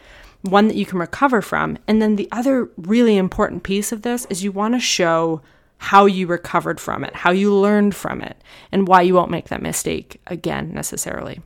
one 0.42 0.68
that 0.68 0.76
you 0.76 0.86
can 0.86 0.98
recover 0.98 1.42
from. 1.42 1.78
And 1.88 2.02
then 2.02 2.16
the 2.16 2.28
other 2.32 2.70
really 2.76 3.18
important 3.18 3.62
piece 3.62 3.92
of 3.92 4.02
this 4.02 4.26
is 4.32 4.44
you 4.44 4.52
want 4.52 4.74
to 4.74 4.80
show 4.80 5.42
how 5.78 6.06
you 6.06 6.28
recovered 6.28 6.80
from 6.80 7.04
it, 7.04 7.16
how 7.16 7.32
you 7.32 7.54
learned 7.54 7.96
from 7.96 8.22
it, 8.22 8.42
and 8.72 8.88
why 8.88 9.02
you 9.02 9.14
won't 9.14 9.32
make 9.32 9.50
that 9.50 9.62
mistake 9.62 10.20
again 10.28 10.74
necessarily. 10.74 11.42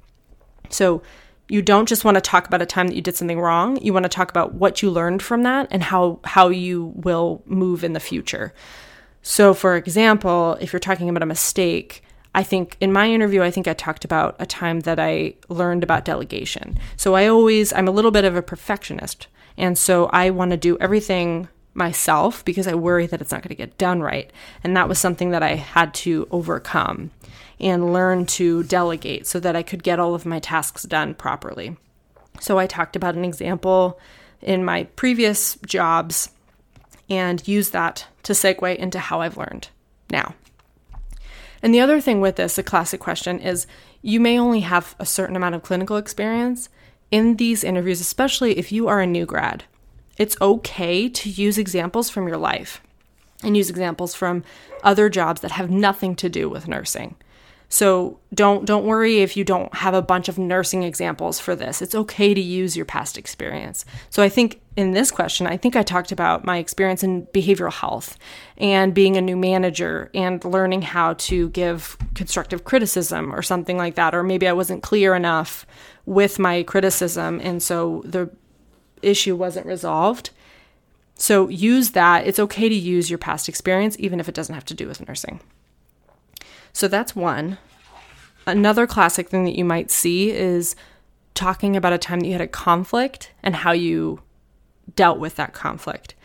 So 0.70 1.02
you 1.52 1.62
don't 1.62 1.90
just 1.90 2.06
want 2.06 2.16
to 2.16 2.22
talk 2.22 2.48
about 2.48 2.62
a 2.62 2.66
time 2.66 2.88
that 2.88 2.96
you 2.96 3.02
did 3.02 3.18
something 3.18 3.40
wrong. 3.40 3.78
You 3.82 3.92
want 3.92 4.04
to 4.04 4.10
talk 4.10 4.30
about 4.30 4.54
what 4.54 4.82
you 4.82 4.90
learned 4.90 5.22
from 5.22 5.44
that 5.44 5.68
and 5.70 5.84
how 5.84 6.20
how 6.24 6.48
you 6.48 6.94
will 6.96 7.44
move 7.46 7.84
in 7.84 7.92
the 7.92 8.00
future. 8.00 8.54
So, 9.22 9.54
for 9.54 9.76
example, 9.76 10.58
if 10.62 10.72
you're 10.72 10.80
talking 10.80 11.10
about 11.10 11.24
a 11.24 11.28
mistake, 11.28 12.04
I 12.34 12.44
think 12.44 12.78
in 12.80 12.94
my 12.94 13.12
interview, 13.12 13.44
I 13.44 13.52
think 13.52 13.68
I 13.68 13.74
talked 13.74 14.06
about 14.06 14.36
a 14.40 14.46
time 14.46 14.80
that 14.82 15.00
I 15.00 15.36
learned 15.50 15.84
about 15.84 16.06
delegation. 16.06 16.80
So, 16.96 17.16
I 17.16 17.28
always, 17.28 17.74
I'm 17.74 17.88
a 17.88 17.92
little 17.92 18.12
bit 18.12 18.26
of 18.26 18.36
a 18.36 18.42
perfectionist. 18.42 19.28
And 19.58 19.78
so, 19.78 20.06
I 20.08 20.30
want 20.30 20.52
to 20.52 20.58
do 20.58 20.78
everything 20.80 21.50
myself 21.74 22.44
because 22.44 22.68
I 22.68 22.76
worry 22.76 23.08
that 23.08 23.22
it's 23.22 23.32
not 23.32 23.42
going 23.42 23.50
to 23.50 23.56
get 23.56 23.78
done 23.78 24.02
right. 24.02 24.32
And 24.64 24.76
that 24.76 24.90
was 24.90 25.00
something 25.00 25.32
that 25.32 25.44
I 25.44 25.56
had 25.56 25.94
to 25.96 26.28
overcome 26.32 27.12
and 27.60 27.94
learn 27.94 28.26
to 28.26 28.64
delegate 28.64 29.28
so 29.28 29.40
that 29.40 29.56
I 29.56 29.64
could 29.64 29.84
get 29.84 30.00
all 30.00 30.16
of 30.16 30.26
my 30.26 30.40
tasks 30.40 30.84
done 30.84 31.14
properly. 31.14 31.78
So, 32.40 32.58
I 32.58 32.66
talked 32.66 32.96
about 32.96 33.16
an 33.16 33.26
example 33.26 34.00
in 34.42 34.66
my 34.66 34.86
previous 34.96 35.58
jobs 35.66 36.30
and 37.10 37.46
use 37.48 37.70
that 37.70 38.08
to 38.24 38.34
segue 38.34 38.76
into 38.78 39.00
how 39.00 39.22
I've 39.22 39.38
learned 39.38 39.70
now. 40.10 40.34
And 41.62 41.74
the 41.74 41.82
other 41.82 42.02
thing 42.02 42.22
with 42.22 42.38
this, 42.38 42.58
a 42.58 42.64
classic 42.64 43.00
question, 43.00 43.40
is 43.40 43.68
you 44.02 44.20
may 44.20 44.40
only 44.40 44.62
have 44.62 44.96
a 44.98 45.06
certain 45.06 45.36
amount 45.36 45.56
of 45.56 45.62
clinical 45.62 45.98
experience 45.98 46.70
in 47.12 47.36
these 47.36 47.64
interviews, 47.64 48.02
especially 48.02 48.58
if 48.58 48.72
you 48.72 48.88
are 48.88 49.02
a 49.02 49.06
new 49.06 49.26
grad. 49.26 49.66
It's 50.18 50.40
okay 50.42 51.10
to 51.10 51.30
use 51.30 51.58
examples 51.58 52.10
from 52.10 52.28
your 52.28 52.38
life 52.38 52.82
and 53.44 53.58
use 53.58 53.70
examples 53.70 54.14
from 54.14 54.44
other 54.84 55.10
jobs 55.10 55.42
that 55.42 55.52
have 55.52 55.70
nothing 55.70 56.16
to 56.18 56.30
do 56.30 56.50
with 56.50 56.68
nursing. 56.68 57.16
So 57.72 58.20
don't 58.34 58.66
don't 58.66 58.86
worry 58.86 59.20
if 59.20 59.38
you 59.38 59.46
don't 59.46 59.74
have 59.76 59.94
a 59.94 60.02
bunch 60.02 60.28
of 60.28 60.38
nursing 60.38 60.84
examples 60.84 61.40
for 61.40 61.56
this. 61.56 61.82
It's 61.82 61.96
okay 61.96 62.34
to 62.34 62.42
use 62.42 62.76
your 62.76 62.86
past 62.86 63.18
experience. 63.18 63.86
So 64.10 64.22
I 64.22 64.28
think 64.28 64.60
in 64.76 64.92
this 64.92 65.10
question, 65.10 65.48
I 65.48 65.56
think 65.56 65.78
I 65.78 65.82
talked 65.82 66.12
about 66.12 66.44
my 66.44 66.58
experience 66.58 67.02
in 67.02 67.28
behavioral 67.28 67.72
health 67.72 68.18
and 68.58 68.94
being 68.94 69.16
a 69.16 69.22
new 69.22 69.38
manager 69.38 70.12
and 70.14 70.44
learning 70.44 70.82
how 70.82 71.14
to 71.14 71.48
give 71.50 71.98
constructive 72.14 72.66
criticism 72.66 73.34
or 73.34 73.42
something 73.42 73.78
like 73.78 73.96
that 73.96 74.14
or 74.14 74.22
maybe 74.22 74.50
I 74.50 74.54
wasn't 74.54 74.84
clear 74.84 75.16
enough 75.16 75.66
with 76.06 76.40
my 76.40 76.64
criticism 76.64 77.40
and 77.42 77.64
so 77.64 78.02
the 78.04 78.30
issue 79.02 79.36
wasn't 79.36 79.66
resolved. 79.66 80.32
So 81.16 81.50
use 81.50 81.92
that. 81.92 82.26
It's 82.26 82.40
okay 82.40 82.68
to 82.68 82.76
use 82.76 83.10
your 83.10 83.20
past 83.20 83.48
experience 83.48 83.96
even 84.00 84.20
if 84.20 84.28
it 84.28 84.36
doesn't 84.36 84.56
have 84.56 84.66
to 84.66 84.74
do 84.74 84.88
with 84.88 85.08
nursing. 85.08 85.40
So 86.74 86.88
that's 86.88 87.16
one. 87.16 87.58
Another 88.48 88.88
classic 88.88 89.30
thing 89.30 89.44
that 89.44 89.58
you 89.58 89.66
might 89.66 89.92
see 89.92 90.32
is 90.32 90.76
talking 91.34 91.76
about 91.76 91.94
a 91.94 91.98
time 91.98 92.20
that 92.20 92.26
you 92.26 92.32
had 92.34 92.42
a 92.42 92.48
conflict 92.48 93.32
and 93.44 93.58
how 93.58 93.72
you 93.72 94.22
dealt 94.96 95.20
with 95.20 95.36
that 95.36 95.54
conflict. 95.54 96.16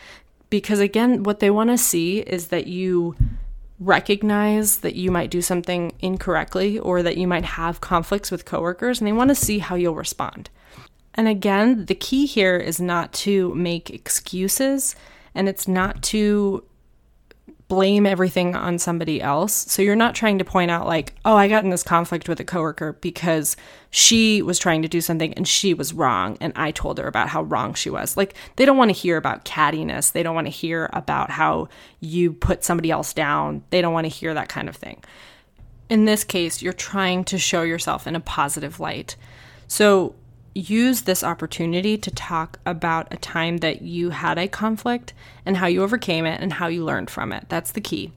Because 0.49 0.81
again, 0.81 1.23
what 1.25 1.41
they 1.41 1.51
want 1.51 1.71
to 1.71 1.79
see 1.79 2.21
is 2.21 2.49
that 2.49 2.67
you 2.67 3.17
recognize 3.79 4.79
that 4.79 4.95
you 4.95 5.11
might 5.11 5.31
do 5.31 5.43
something 5.43 5.93
incorrectly 6.01 6.79
or 6.79 7.03
that 7.03 7.19
you 7.19 7.27
might 7.27 7.45
have 7.45 7.81
conflicts 7.81 8.31
with 8.31 8.45
coworkers 8.45 9.01
and 9.01 9.07
they 9.07 9.13
want 9.13 9.29
to 9.29 9.35
see 9.35 9.59
how 9.59 9.75
you'll 9.75 9.95
respond. 9.95 10.49
And 11.17 11.29
again, 11.29 11.87
the 11.87 11.95
key 11.95 12.27
here 12.27 12.57
is 12.57 12.81
not 12.81 13.13
to 13.15 13.55
make 13.55 13.91
excuses 13.91 14.95
and 15.35 15.49
it's 15.49 15.67
not 15.67 16.03
to 16.05 16.65
blame 17.69 18.07
everything 18.07 18.55
on 18.55 18.79
somebody 18.79 19.21
else. 19.21 19.53
So 19.53 19.83
you're 19.83 19.97
not 19.97 20.15
trying 20.15 20.39
to 20.39 20.45
point 20.45 20.71
out, 20.71 20.87
like, 20.87 21.15
oh, 21.25 21.35
I 21.35 21.49
got 21.49 21.65
in 21.65 21.71
this 21.71 21.83
conflict 21.83 22.29
with 22.29 22.39
a 22.39 22.45
coworker 22.45 22.93
because 23.01 23.57
she 23.91 24.41
was 24.41 24.59
trying 24.59 24.83
to 24.83 24.89
do 24.89 25.01
something 25.01 25.35
and 25.35 25.49
she 25.49 25.75
was 25.75 25.93
wrong. 25.93 26.39
And 26.41 26.53
I 26.55 26.71
told 26.71 26.99
her 26.99 27.09
about 27.09 27.29
how 27.29 27.43
wrong 27.43 27.75
she 27.75 27.91
was. 27.91 28.17
Like, 28.17 28.35
they 28.55 28.67
don't 28.67 28.77
want 28.77 28.91
to 28.91 28.97
hear 28.97 29.17
about 29.17 29.45
cattiness. 29.45 30.13
They 30.13 30.23
don't 30.23 30.35
want 30.35 30.47
to 30.47 30.53
hear 30.53 30.89
about 30.93 31.31
how 31.31 31.69
you 31.99 32.33
put 32.33 32.63
somebody 32.63 32.93
else 32.93 33.13
down. 33.13 33.65
They 33.71 33.81
don't 33.81 33.93
want 33.93 34.05
to 34.05 34.11
hear 34.11 34.33
that 34.35 34.49
kind 34.49 34.69
of 34.69 34.77
thing. 34.77 35.03
In 35.89 36.05
this 36.05 36.23
case, 36.23 36.63
you're 36.63 36.73
trying 36.73 37.25
to 37.25 37.39
show 37.39 37.63
yourself 37.63 38.07
in 38.07 38.15
a 38.15 38.21
positive 38.21 38.79
light. 38.79 39.17
So 39.67 40.15
use 40.57 41.03
this 41.03 41.23
opportunity 41.23 41.99
to 41.99 42.11
talk 42.11 42.59
about 42.65 43.13
a 43.13 43.17
time 43.19 43.59
that 43.59 43.83
you 43.83 44.11
had 44.11 44.39
a 44.39 44.49
conflict 44.49 45.13
and 45.45 45.59
how 45.59 45.67
you 45.67 45.83
overcame 45.83 46.25
it 46.25 46.41
and 46.41 46.55
how 46.55 46.67
you 46.67 46.83
learned 46.83 47.11
from 47.11 47.31
it. 47.31 47.47
That's 47.49 47.73
the 47.73 47.81
key. 47.81 48.13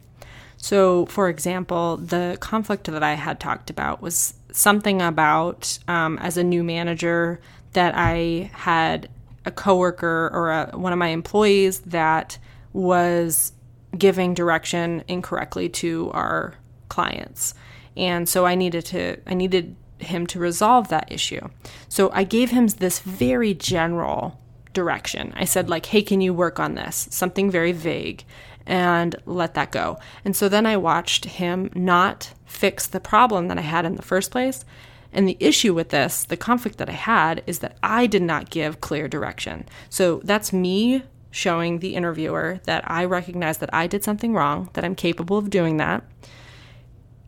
So, 0.56 1.06
for 1.08 1.28
example, 1.30 1.98
the 1.98 2.38
conflict 2.40 2.86
that 2.86 3.04
I 3.04 3.14
had 3.14 3.40
talked 3.40 3.70
about 3.70 4.02
was 4.02 4.36
something 4.52 5.02
about 5.02 5.80
um, 5.88 6.18
as 6.20 6.38
a 6.38 6.44
new 6.44 6.64
manager 6.64 7.42
that 7.74 7.94
I 7.96 8.50
had 8.54 9.10
a 9.46 9.52
coworker 9.52 10.30
or 10.34 10.52
a, 10.52 10.78
one 10.78 10.94
of 10.94 11.00
my 11.00 11.10
employees 11.10 11.80
that 11.82 12.38
was 12.72 13.52
giving 13.98 14.34
direction 14.34 15.04
incorrectly 15.08 15.68
to 15.70 16.10
our 16.14 16.56
clients. 16.88 17.54
And 17.98 18.30
so 18.30 18.46
I 18.46 18.56
needed 18.56 18.86
to 18.86 19.18
I 19.28 19.34
needed 19.34 19.76
him 20.00 20.28
to 20.28 20.40
resolve 20.40 20.88
that 20.90 21.12
issue. 21.12 21.48
So 21.88 22.10
I 22.14 22.24
gave 22.24 22.52
him 22.52 22.68
this 22.68 23.00
very 23.00 23.54
general 23.54 24.40
direction. 24.74 25.34
I 25.36 25.46
said 25.46 25.70
like, 25.70 25.88
"Hey, 25.88 26.02
can 26.02 26.22
you 26.22 26.34
work 26.34 26.60
on 26.60 26.76
this?" 26.76 27.08
Something 27.12 27.50
very 27.50 27.72
vague 27.72 28.24
and 28.66 29.16
let 29.26 29.56
that 29.56 29.72
go. 29.72 29.98
And 30.24 30.36
so 30.36 30.48
then 30.48 30.66
I 30.66 30.78
watched 30.78 31.26
him 31.26 31.72
not 31.74 32.34
fix 32.46 32.86
the 32.86 33.00
problem 33.00 33.48
that 33.48 33.58
I 33.58 33.62
had 33.62 33.86
in 33.86 33.96
the 33.96 34.02
first 34.04 34.32
place. 34.32 34.64
And 35.12 35.28
the 35.28 35.38
issue 35.40 35.74
with 35.74 35.90
this, 35.90 36.24
the 36.24 36.38
conflict 36.38 36.78
that 36.78 36.90
I 36.90 36.94
had, 36.94 37.42
is 37.48 37.60
that 37.60 37.78
I 37.82 38.06
did 38.06 38.22
not 38.22 38.52
give 38.52 38.80
clear 38.80 39.08
direction. 39.08 39.66
So 39.90 40.22
that's 40.24 40.54
me 40.54 41.04
showing 41.32 41.80
the 41.80 41.96
interviewer 41.96 42.60
that 42.66 42.84
I 42.86 43.06
recognize 43.06 43.58
that 43.60 43.74
I 43.74 43.88
did 43.88 44.04
something 44.04 44.34
wrong, 44.34 44.70
that 44.74 44.86
I'm 44.86 44.96
capable 44.96 45.38
of 45.38 45.50
doing 45.50 45.78
that. 45.78 46.04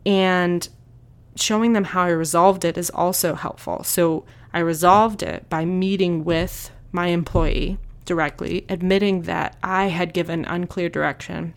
And 0.06 0.68
showing 1.36 1.72
them 1.72 1.84
how 1.84 2.02
I 2.02 2.10
resolved 2.10 2.64
it 2.64 2.76
is 2.76 2.90
also 2.90 3.34
helpful. 3.34 3.84
So 3.84 4.24
I 4.52 4.60
resolved 4.60 5.22
it 5.22 5.48
by 5.48 5.64
meeting 5.64 6.24
with 6.24 6.70
my 6.90 7.08
employee 7.08 7.78
directly, 8.04 8.64
admitting 8.68 9.22
that 9.22 9.56
I 9.62 9.86
had 9.86 10.12
given 10.12 10.44
unclear 10.44 10.88
direction, 10.88 11.54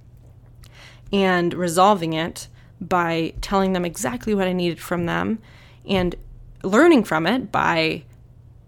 and 1.11 1.53
resolving 1.53 2.13
it 2.13 2.47
by 2.79 3.33
telling 3.41 3.73
them 3.73 3.85
exactly 3.85 4.33
what 4.33 4.47
I 4.47 4.53
needed 4.53 4.79
from 4.79 5.05
them 5.05 5.39
and 5.87 6.15
learning 6.63 7.03
from 7.03 7.25
it 7.27 7.51
by 7.51 8.03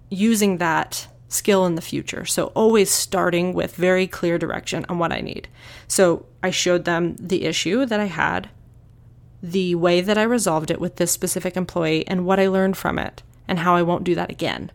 using 0.10 0.58
that 0.58 1.08
skill 1.28 1.66
in 1.66 1.76
the 1.76 1.82
future. 1.82 2.26
So, 2.26 2.48
always 2.48 2.90
starting 2.90 3.54
with 3.54 3.76
very 3.76 4.08
clear 4.08 4.38
direction 4.38 4.86
on 4.88 4.98
what 5.00 5.12
I 5.12 5.20
need. 5.20 5.48
So, 5.88 6.26
I 6.42 6.52
showed 6.52 6.86
them 6.86 7.16
the 7.18 7.44
issue 7.44 7.86
that 7.86 8.00
I 8.00 8.06
had, 8.06 8.50
the 9.42 9.76
way 9.76 10.02
that 10.02 10.18
I 10.18 10.24
resolved 10.24 10.72
it 10.72 10.82
with 10.82 10.96
this 10.96 11.12
specific 11.12 11.56
employee, 11.56 12.08
and 12.08 12.26
what 12.26 12.40
I 12.40 12.48
learned 12.48 12.78
from 12.78 13.00
it, 13.00 13.24
and 13.48 13.60
how 13.60 13.76
I 13.76 13.84
won't 13.84 14.04
do 14.04 14.16
that 14.16 14.32
again. 14.32 14.72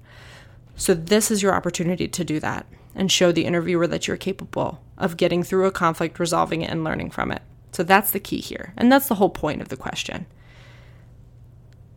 So, 0.77 0.95
this 0.95 1.31
is 1.31 1.43
your 1.43 1.55
opportunity 1.55 2.09
to 2.09 2.25
do 2.25 2.41
that 2.41 2.67
and 2.95 3.11
show 3.11 3.33
the 3.33 3.45
interviewer 3.45 3.87
that 3.87 4.07
you're 4.07 4.17
capable 4.17 4.81
of 4.99 5.17
getting 5.17 5.43
through 5.43 5.67
a 5.67 5.73
conflict, 5.73 6.19
resolving 6.19 6.63
it, 6.63 6.71
and 6.71 6.85
learning 6.85 7.11
from 7.11 7.33
it. 7.33 7.43
So 7.73 7.83
that's 7.83 8.11
the 8.11 8.21
key 8.21 8.39
here. 8.39 8.75
And 8.77 8.93
that's 8.93 9.09
the 9.09 9.15
whole 9.17 9.31
point 9.31 9.63
of 9.63 9.69
the 9.69 9.77
question. 9.77 10.27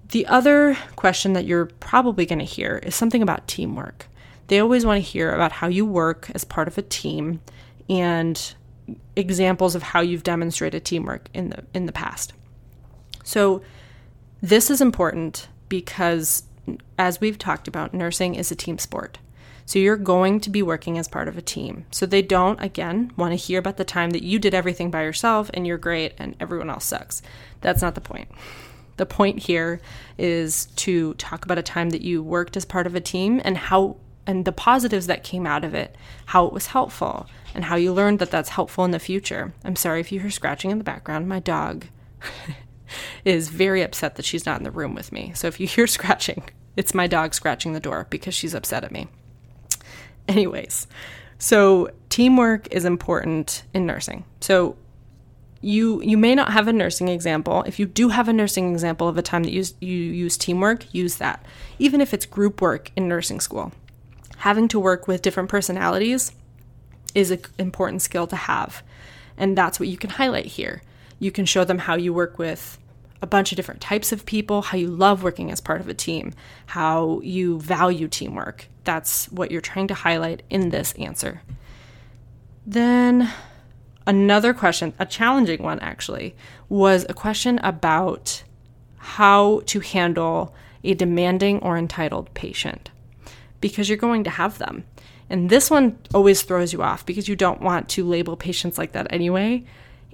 The 0.09 0.25
other 0.27 0.77
question 0.95 1.33
that 1.33 1.45
you're 1.45 1.65
probably 1.65 2.25
going 2.25 2.39
to 2.39 2.45
hear 2.45 2.79
is 2.83 2.95
something 2.95 3.21
about 3.21 3.47
teamwork. 3.47 4.07
They 4.47 4.59
always 4.59 4.85
want 4.85 5.03
to 5.03 5.09
hear 5.09 5.33
about 5.33 5.51
how 5.51 5.67
you 5.67 5.85
work 5.85 6.31
as 6.33 6.43
part 6.43 6.67
of 6.67 6.77
a 6.77 6.83
team 6.83 7.41
and 7.89 8.53
examples 9.15 9.75
of 9.75 9.83
how 9.83 10.01
you've 10.01 10.23
demonstrated 10.23 10.85
teamwork 10.85 11.27
in 11.33 11.49
the 11.49 11.63
in 11.73 11.87
the 11.87 11.91
past. 11.91 12.33
So 13.25 13.61
this 14.41 14.69
is 14.69 14.79
important 14.79 15.49
because 15.67 16.43
as 16.97 17.19
we've 17.19 17.37
talked 17.37 17.67
about, 17.67 17.93
nursing 17.93 18.35
is 18.35 18.51
a 18.51 18.55
team 18.55 18.77
sport. 18.77 19.17
So 19.65 19.79
you're 19.79 19.97
going 19.97 20.39
to 20.41 20.51
be 20.51 20.61
working 20.61 20.99
as 20.99 21.07
part 21.07 21.27
of 21.27 21.37
a 21.37 21.41
team. 21.41 21.85
So 21.89 22.05
they 22.05 22.21
don't, 22.21 22.61
again, 22.61 23.11
want 23.17 23.31
to 23.31 23.35
hear 23.35 23.59
about 23.59 23.77
the 23.77 23.83
time 23.83 24.11
that 24.11 24.23
you 24.23 24.37
did 24.37 24.53
everything 24.53 24.91
by 24.91 25.01
yourself 25.01 25.49
and 25.53 25.65
you're 25.65 25.79
great 25.79 26.13
and 26.19 26.35
everyone 26.39 26.69
else 26.69 26.85
sucks. 26.85 27.23
That's 27.61 27.81
not 27.81 27.95
the 27.95 28.01
point. 28.01 28.29
The 28.97 29.07
point 29.07 29.39
here 29.39 29.81
is 30.19 30.67
to 30.77 31.15
talk 31.15 31.43
about 31.43 31.57
a 31.57 31.63
time 31.63 31.89
that 31.89 32.03
you 32.03 32.21
worked 32.21 32.55
as 32.55 32.63
part 32.63 32.85
of 32.85 32.95
a 32.95 33.01
team 33.01 33.41
and 33.43 33.57
how 33.57 33.97
and 34.27 34.45
the 34.45 34.51
positives 34.51 35.07
that 35.07 35.23
came 35.23 35.45
out 35.45 35.63
of 35.63 35.75
it, 35.75 35.95
how 36.27 36.47
it 36.47 36.53
was 36.53 36.67
helpful, 36.67 37.27
and 37.53 37.65
how 37.65 37.75
you 37.75 37.93
learned 37.93 38.17
that 38.19 38.31
that's 38.31 38.49
helpful 38.49 38.83
in 38.83 38.91
the 38.91 38.99
future. 38.99 39.53
I'm 39.63 39.75
sorry 39.75 39.99
if 39.99 40.11
you 40.11 40.19
hear 40.19 40.31
scratching 40.31 40.71
in 40.71 40.79
the 40.79 40.83
background. 40.83 41.27
My 41.27 41.39
dog 41.39 41.85
is 43.23 43.49
very 43.49 43.81
upset 43.81 44.15
that 44.15 44.25
she's 44.25 44.45
not 44.45 44.57
in 44.57 44.63
the 44.63 44.71
room 44.71 44.95
with 44.95 45.11
me. 45.11 45.31
So 45.35 45.47
if 45.47 45.59
you 45.59 45.67
hear 45.67 45.87
scratching, 45.97 46.43
it's 46.75 46.93
my 46.93 47.07
dog 47.07 47.33
scratching 47.33 47.73
the 47.73 47.79
door 47.79 48.07
because 48.09 48.33
she's 48.33 48.53
upset 48.53 48.83
at 48.83 48.91
me. 48.91 49.07
Anyways, 50.27 50.87
so 51.37 51.89
teamwork 52.09 52.67
is 52.71 52.85
important 52.85 53.63
in 53.73 53.85
nursing. 53.85 54.25
So 54.41 54.77
you 55.61 56.01
you 56.03 56.17
may 56.17 56.35
not 56.35 56.51
have 56.51 56.67
a 56.67 56.73
nursing 56.73 57.07
example. 57.07 57.63
If 57.63 57.79
you 57.79 57.85
do 57.85 58.09
have 58.09 58.27
a 58.27 58.33
nursing 58.33 58.71
example 58.71 59.07
of 59.07 59.17
a 59.17 59.21
time 59.21 59.43
that 59.43 59.51
you 59.51 59.63
you 59.79 59.95
use 59.95 60.37
teamwork, 60.37 60.93
use 60.93 61.15
that. 61.17 61.45
Even 61.79 62.01
if 62.01 62.13
it's 62.13 62.25
group 62.25 62.61
work 62.61 62.91
in 62.95 63.07
nursing 63.07 63.39
school. 63.39 63.71
Having 64.37 64.67
to 64.69 64.79
work 64.79 65.07
with 65.07 65.21
different 65.21 65.49
personalities 65.49 66.31
is 67.15 67.31
an 67.31 67.39
important 67.57 68.01
skill 68.01 68.27
to 68.27 68.35
have. 68.35 68.83
And 69.37 69.57
that's 69.57 69.79
what 69.79 69.89
you 69.89 69.97
can 69.97 70.11
highlight 70.11 70.45
here. 70.45 70.81
You 71.19 71.31
can 71.31 71.45
show 71.45 71.63
them 71.63 71.79
how 71.79 71.95
you 71.95 72.13
work 72.13 72.37
with 72.37 72.77
a 73.25 73.27
bunch 73.27 73.51
of 73.51 73.55
different 73.55 73.81
types 73.81 74.11
of 74.11 74.23
people, 74.23 74.61
how 74.61 74.77
you 74.77 74.87
love 74.87 75.23
working 75.23 75.51
as 75.51 75.59
part 75.59 75.81
of 75.81 75.89
a 75.89 75.95
team, 75.95 76.31
how 76.67 77.19
you 77.21 77.59
value 77.59 78.07
teamwork. 78.07 78.67
That's 78.83 79.25
what 79.31 79.49
you're 79.49 79.61
trying 79.61 79.87
to 79.87 79.95
highlight 79.95 80.43
in 80.51 80.69
this 80.69 80.93
answer. 80.93 81.41
Then 82.67 83.33
another 84.05 84.53
question, 84.53 84.93
a 84.99 85.07
challenging 85.07 85.63
one 85.63 85.79
actually, 85.79 86.35
was 86.69 87.03
a 87.09 87.15
question 87.15 87.57
about 87.63 88.43
how 88.97 89.61
to 89.65 89.79
handle 89.79 90.53
a 90.83 90.93
demanding 90.93 91.57
or 91.63 91.79
entitled 91.79 92.31
patient 92.35 92.91
because 93.59 93.89
you're 93.89 93.97
going 93.97 94.23
to 94.23 94.29
have 94.29 94.59
them. 94.59 94.85
And 95.31 95.49
this 95.49 95.71
one 95.71 95.97
always 96.13 96.43
throws 96.43 96.73
you 96.73 96.83
off 96.83 97.03
because 97.07 97.27
you 97.27 97.35
don't 97.35 97.59
want 97.61 97.89
to 97.89 98.05
label 98.05 98.37
patients 98.37 98.77
like 98.77 98.91
that 98.91 99.07
anyway. 99.09 99.65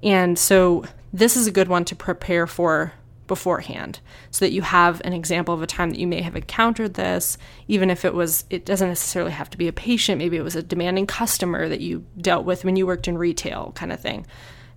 And 0.02 0.40
so 0.40 0.86
this 1.12 1.36
is 1.36 1.46
a 1.46 1.52
good 1.52 1.68
one 1.68 1.84
to 1.86 1.96
prepare 1.96 2.48
for 2.48 2.94
beforehand 3.32 4.02
so 4.30 4.44
that 4.44 4.52
you 4.52 4.62
have 4.62 5.02
an 5.06 5.14
example 5.14 5.54
of 5.54 5.62
a 5.62 5.66
time 5.66 5.90
that 5.90 5.98
you 5.98 6.06
may 6.06 6.22
have 6.22 6.36
encountered 6.36 6.96
this 6.96 7.38
even 7.70 7.90
if 7.90 8.04
it 8.04 8.14
was 8.14 8.44
it 8.50 8.66
doesn't 8.66 8.90
necessarily 8.90 9.32
have 9.32 9.50
to 9.50 9.58
be 9.58 9.70
a 9.70 9.72
patient 9.72 10.18
maybe 10.18 10.36
it 10.36 10.44
was 10.44 10.58
a 10.58 10.62
demanding 10.62 11.08
customer 11.08 11.70
that 11.70 11.80
you 11.80 12.06
dealt 12.18 12.44
with 12.44 12.66
when 12.66 12.76
you 12.76 12.86
worked 12.86 13.08
in 13.08 13.18
retail 13.18 13.72
kind 13.74 13.94
of 13.94 14.02
thing. 14.02 14.28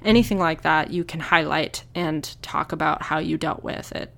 Anything 0.04 0.38
like 0.38 0.62
that 0.62 0.92
you 0.92 1.02
can 1.02 1.18
highlight 1.18 1.82
and 1.96 2.22
talk 2.42 2.70
about 2.70 3.02
how 3.02 3.18
you 3.18 3.36
dealt 3.36 3.64
with 3.64 3.90
it. 3.90 4.14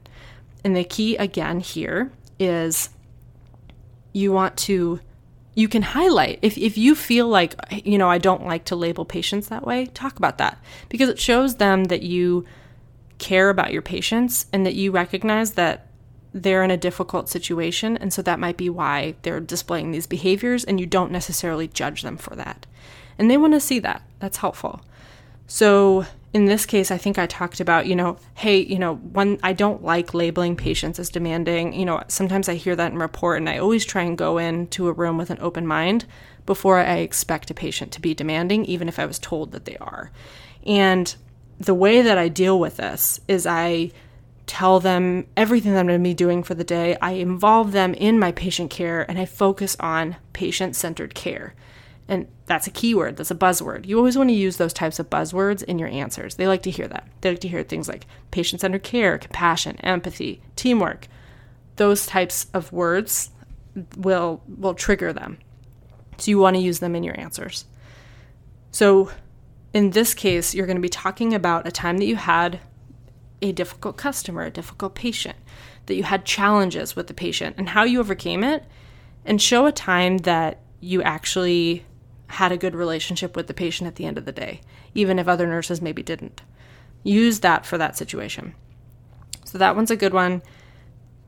And 0.62 0.77
the 0.77 0.85
key 0.85 1.16
again 1.16 1.61
here 1.61 2.12
is 2.38 2.90
you 4.12 4.33
want 4.33 4.59
to 4.59 5.01
you 5.55 5.68
can 5.68 5.81
highlight. 5.81 6.40
If, 6.42 6.59
if 6.59 6.77
you 6.77 6.94
feel 6.94 7.29
like 7.29 7.55
you 7.70 7.96
know 7.96 8.11
i 8.11 8.18
don't 8.18 8.44
like 8.44 8.66
to 8.66 8.77
label 8.77 9.07
patients 9.07 9.49
that 9.49 9.66
way 9.66 9.87
talk 9.87 10.18
about 10.18 10.37
that 10.38 10.62
because 10.90 11.09
it 11.09 11.18
shows 11.18 11.55
them 11.55 11.85
that 11.85 12.03
you 12.03 12.44
care 13.18 13.48
about 13.50 13.72
your 13.72 13.83
patients 13.83 14.46
and 14.52 14.66
that 14.66 14.74
you 14.74 14.90
recognize 14.90 15.52
that 15.52 15.88
they're 16.33 16.62
in 16.62 16.70
a 16.70 16.76
difficult 16.76 17.29
situation. 17.29 17.96
And 17.96 18.12
so 18.12 18.20
that 18.22 18.38
might 18.38 18.59
be 18.59 18.68
why 18.68 19.14
they're 19.22 19.40
displaying 19.40 19.90
these 19.90 20.07
behaviors, 20.07 20.64
and 20.64 20.79
you 20.79 20.87
don't 20.87 21.11
necessarily 21.11 21.68
judge 21.68 22.02
them 22.02 22.18
for 22.18 22.37
that. 22.37 22.66
And 23.18 23.31
they 23.31 23.38
want 23.38 23.55
to 23.55 23.61
see 23.61 23.79
that. 23.79 24.02
That's 24.18 24.37
helpful. 24.37 24.83
So 25.46 26.05
in 26.35 26.44
this 26.44 26.66
case, 26.66 26.90
I 26.90 26.98
think 26.98 27.18
I 27.18 27.24
talked 27.24 27.61
about, 27.61 27.87
you 27.87 27.96
know, 27.96 28.18
hey, 28.35 28.59
you 28.59 28.79
know, 28.79 28.96
one, 28.96 29.38
I 29.42 29.55
don't 29.55 29.83
like 29.83 30.12
labeling 30.12 30.57
patients 30.57 30.98
as 30.98 31.09
demanding, 31.09 31.72
you 31.72 31.87
know, 31.87 32.02
sometimes 32.09 32.50
I 32.50 32.57
hear 32.57 32.76
that 32.76 32.92
in 32.92 32.98
report, 32.98 33.38
and 33.38 33.48
I 33.48 33.57
always 33.57 33.87
try 33.87 34.02
and 34.02 34.18
go 34.18 34.37
into 34.37 34.88
a 34.88 34.92
room 34.92 35.16
with 35.16 35.31
an 35.31 35.38
open 35.40 35.66
mind 35.66 36.05
before 36.44 36.79
I 36.79 36.96
expect 36.96 37.50
a 37.50 37.55
patient 37.55 37.92
to 37.92 38.00
be 38.02 38.12
demanding, 38.12 38.66
even 38.66 38.88
if 38.88 38.98
I 38.98 39.07
was 39.07 39.18
told 39.18 39.52
that 39.52 39.64
they 39.64 39.79
are. 39.79 40.11
And 40.66 41.16
the 41.59 41.75
way 41.75 42.03
that 42.03 42.19
I 42.19 42.29
deal 42.29 42.59
with 42.59 42.77
this 42.77 43.21
is 43.29 43.47
I 43.47 43.92
tell 44.47 44.79
them 44.79 45.27
everything 45.37 45.73
that 45.73 45.81
I'm 45.81 45.87
going 45.87 45.99
to 45.99 46.09
be 46.09 46.14
doing 46.14 46.42
for 46.42 46.55
the 46.55 46.64
day. 46.64 46.97
I 47.03 47.12
involve 47.12 47.73
them 47.73 47.95
in 47.95 48.19
my 48.19 48.33
patient 48.33 48.71
care 48.71 49.09
and 49.09 49.19
I 49.19 49.25
focus 49.25 49.77
on 49.81 50.16
patient 50.33 50.77
centered 50.77 51.14
care. 51.14 51.55
And 52.09 52.29
that's 52.47 52.69
a 52.69 52.71
keyword, 52.71 53.16
that's 53.16 53.33
a 53.33 53.37
buzzword. 53.37 53.87
You 53.87 53.99
always 53.99 54.16
want 54.16 54.31
to 54.31 54.35
use 54.35 54.57
those 54.57 54.73
types 54.73 55.01
of 55.01 55.11
buzzwords 55.11 55.64
in 55.64 55.79
your 55.81 55.88
answers. 55.88 56.37
They 56.37 56.47
like 56.47 56.62
to 56.62 56.71
hear 56.71 56.87
that. 56.87 57.09
They 57.21 57.31
like 57.31 57.40
to 57.40 57.49
hear 57.49 57.64
things 57.64 57.88
like 57.88 58.07
patient 58.31 58.61
centered 58.61 58.85
care, 58.85 59.19
compassion, 59.19 59.77
empathy, 59.81 60.40
teamwork. 60.55 61.09
Those 61.75 62.07
types 62.07 62.47
of 62.55 62.73
words 62.73 63.31
will 63.97 64.40
will 64.47 64.75
trigger 64.75 65.12
them. 65.12 65.38
So 66.19 66.31
you 66.31 66.38
want 66.38 66.57
to 66.57 66.62
use 66.62 66.79
them 66.79 66.95
in 66.95 67.03
your 67.03 67.19
answers. 67.19 67.64
So 68.71 69.11
in 69.72 69.90
this 69.90 70.14
case, 70.14 70.55
you're 70.55 70.66
going 70.66 70.76
to 70.76 70.83
be 70.83 70.88
talking 70.88 71.35
about 71.35 71.66
a 71.66 71.70
time 71.70 71.98
that 71.98 72.07
you 72.07 72.16
had 72.16 72.61
a 73.42 73.52
difficult 73.52 73.96
customer, 73.96 74.42
a 74.42 74.50
difficult 74.50 74.94
patient, 74.94 75.37
that 75.87 75.94
you 75.94 76.02
had 76.02 76.24
challenges 76.24 76.96
with 76.96 77.07
the 77.07 77.14
patient, 77.14 77.57
and 77.59 77.70
how 77.70 77.85
you 77.85 78.00
overcame 78.00 78.42
it, 78.42 78.64
and 79.24 79.40
show 79.42 79.66
a 79.66 79.72
time 79.72 80.18
that 80.18 80.61
you 80.81 81.02
actually 81.02 81.85
had 82.29 82.52
a 82.52 82.57
good 82.57 82.74
relationship 82.74 83.37
with 83.37 83.46
the 83.46 83.55
patient 83.55 83.87
at 83.87 83.96
the 83.96 84.05
end 84.05 84.18
of 84.18 84.24
the 84.24 84.33
day, 84.33 84.61
even 84.94 85.18
if 85.18 85.29
other 85.29 85.46
nurses 85.46 85.83
maybe 85.83 86.02
didn't. 86.02 86.42
Use 87.02 87.40
that 87.40 87.64
for 87.64 87.79
that 87.79 87.96
situation. 87.96 88.55
So 89.44 89.59
that 89.59 89.76
one's 89.76 89.90
a 89.90 89.96
good 89.96 90.12
one. 90.12 90.42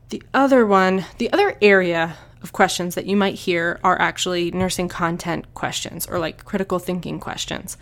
The 0.09 0.23
other 0.33 0.65
one, 0.65 1.05
the 1.19 1.31
other 1.31 1.55
area 1.61 2.17
of 2.41 2.51
questions 2.51 2.95
that 2.95 3.05
you 3.05 3.15
might 3.15 3.35
hear 3.35 3.79
are 3.83 3.99
actually 3.99 4.51
nursing 4.51 4.87
content 4.87 5.53
questions 5.53 6.07
or 6.07 6.19
like 6.19 6.45
critical 6.45 6.79
thinking 6.79 7.19
questions 7.19 7.77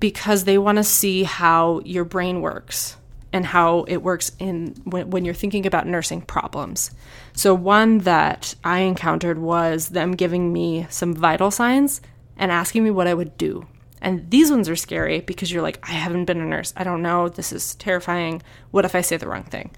because 0.00 0.44
they 0.44 0.58
want 0.58 0.76
to 0.76 0.84
see 0.84 1.22
how 1.22 1.80
your 1.84 2.04
brain 2.04 2.40
works 2.40 2.96
and 3.32 3.46
how 3.46 3.84
it 3.86 3.98
works 3.98 4.32
in 4.38 4.74
when, 4.84 5.10
when, 5.10 5.24
you're 5.24 5.34
thinking 5.34 5.66
about 5.66 5.86
nursing 5.86 6.20
problems. 6.20 6.90
So 7.32 7.54
one 7.54 7.98
that 7.98 8.54
I 8.64 8.80
encountered 8.80 9.38
was 9.38 9.90
them 9.90 10.12
giving 10.12 10.52
me 10.52 10.86
some 10.90 11.14
vital 11.14 11.50
signs 11.50 12.00
and 12.36 12.50
asking 12.50 12.82
me 12.82 12.90
what 12.90 13.06
I 13.06 13.14
would 13.14 13.36
do. 13.36 13.68
And 14.02 14.30
these 14.30 14.50
ones 14.50 14.68
are 14.68 14.76
scary 14.76 15.20
because 15.20 15.52
you're 15.52 15.62
like, 15.62 15.78
I 15.88 15.92
haven't 15.92 16.24
been 16.24 16.40
a 16.40 16.46
nurse. 16.46 16.72
I 16.76 16.84
don't 16.84 17.02
know. 17.02 17.28
This 17.28 17.52
is 17.52 17.74
terrifying. 17.74 18.42
What 18.70 18.84
if 18.84 18.94
I 18.94 19.02
say 19.02 19.18
the 19.18 19.28
wrong 19.28 19.44
thing? 19.44 19.70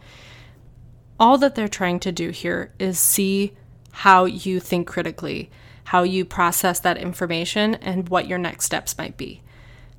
All 1.19 1.37
that 1.39 1.55
they're 1.55 1.69
trying 1.69 2.01
to 2.01 2.13
do 2.13 2.31
here 2.31 2.73
is 2.79 2.99
see 2.99 3.55
how 3.91 4.25
you 4.25 4.61
think 4.61 4.87
critically, 4.87 5.51
how 5.85 6.05
you 6.05 6.25
process 6.25 6.81
that 6.81 6.97
information, 6.97 7.75
and 7.77 8.09
what 8.09 8.29
your 8.29 8.39
next 8.39 8.65
steps 8.65 8.97
might 8.97 9.17
be. 9.17 9.43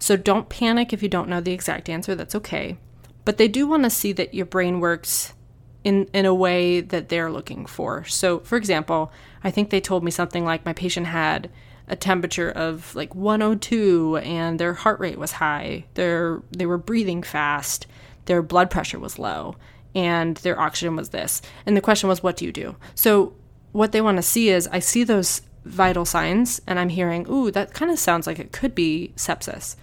So 0.04 0.18
don't 0.18 0.50
panic 0.50 0.92
if 0.92 1.02
you 1.02 1.08
don't 1.08 1.30
know 1.30 1.40
the 1.40 1.54
exact 1.54 1.88
answer, 1.88 2.14
that's 2.14 2.36
okay. 2.36 2.78
But 3.24 3.38
they 3.38 3.48
do 3.48 3.66
want 3.66 3.84
to 3.84 3.90
see 3.90 4.12
that 4.12 4.34
your 4.34 4.46
brain 4.46 4.82
works 4.82 5.34
in, 5.86 6.10
in 6.12 6.26
a 6.26 6.34
way 6.34 6.82
that 6.82 7.08
they're 7.08 7.32
looking 7.32 7.66
for. 7.66 8.04
So, 8.04 8.40
for 8.40 8.58
example, 8.58 9.14
I 9.46 9.50
think 9.50 9.70
they 9.70 9.80
told 9.80 10.04
me 10.04 10.12
something 10.12 10.44
like 10.44 10.66
my 10.66 10.74
patient 10.74 11.08
had 11.08 11.50
a 11.88 11.96
temperature 11.96 12.52
of 12.52 12.94
like 12.96 13.16
102 13.16 14.18
and 14.18 14.60
their 14.60 14.74
heart 14.74 15.00
rate 15.00 15.18
was 15.18 15.32
high. 15.32 15.86
Their 15.94 16.42
they 16.52 16.66
were 16.66 16.78
breathing 16.78 17.24
fast. 17.24 17.88
Their 18.26 18.42
blood 18.42 18.70
pressure 18.70 19.00
was 19.00 19.18
low 19.18 19.56
and 19.96 20.36
their 20.36 20.60
oxygen 20.60 20.98
was 20.98 21.12
this. 21.12 21.42
And 21.66 21.78
the 21.78 21.82
question 21.82 22.10
was 22.10 22.22
what 22.22 22.36
do 22.36 22.44
you 22.44 22.52
do? 22.52 22.76
So 22.94 23.36
what 23.72 23.94
they 23.94 24.02
want 24.02 24.18
to 24.18 24.22
see 24.22 24.50
is 24.50 24.68
I 24.68 24.80
see 24.80 25.06
those 25.06 25.44
vital 25.64 26.04
signs 26.04 26.60
and 26.68 26.78
I'm 26.78 26.90
hearing, 26.90 27.26
"Ooh, 27.30 27.52
that 27.52 27.74
kind 27.74 27.90
of 27.90 27.98
sounds 27.98 28.28
like 28.28 28.38
it 28.38 28.52
could 28.52 28.76
be 28.76 29.14
sepsis." 29.16 29.78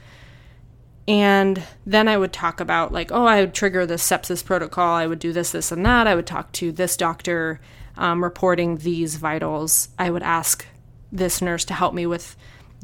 And 1.11 1.61
then 1.85 2.07
I 2.07 2.17
would 2.17 2.33
talk 2.33 2.61
about, 2.61 2.93
like, 2.93 3.11
oh, 3.11 3.25
I 3.25 3.41
would 3.41 3.53
trigger 3.53 3.85
the 3.85 3.97
sepsis 3.97 4.45
protocol. 4.45 4.95
I 4.95 5.09
would 5.09 5.19
do 5.19 5.33
this, 5.33 5.51
this, 5.51 5.73
and 5.73 5.85
that. 5.85 6.07
I 6.07 6.15
would 6.15 6.27
talk 6.27 6.53
to 6.53 6.71
this 6.71 6.97
doctor 6.97 7.61
um, 7.97 8.23
reporting 8.23 8.77
these 8.77 9.17
vitals. 9.17 9.89
I 9.99 10.11
would 10.11 10.23
ask 10.23 10.65
this 11.11 11.43
nurse 11.43 11.65
to 11.65 11.75
help 11.75 11.95
me 11.95 12.07
with 12.07 12.37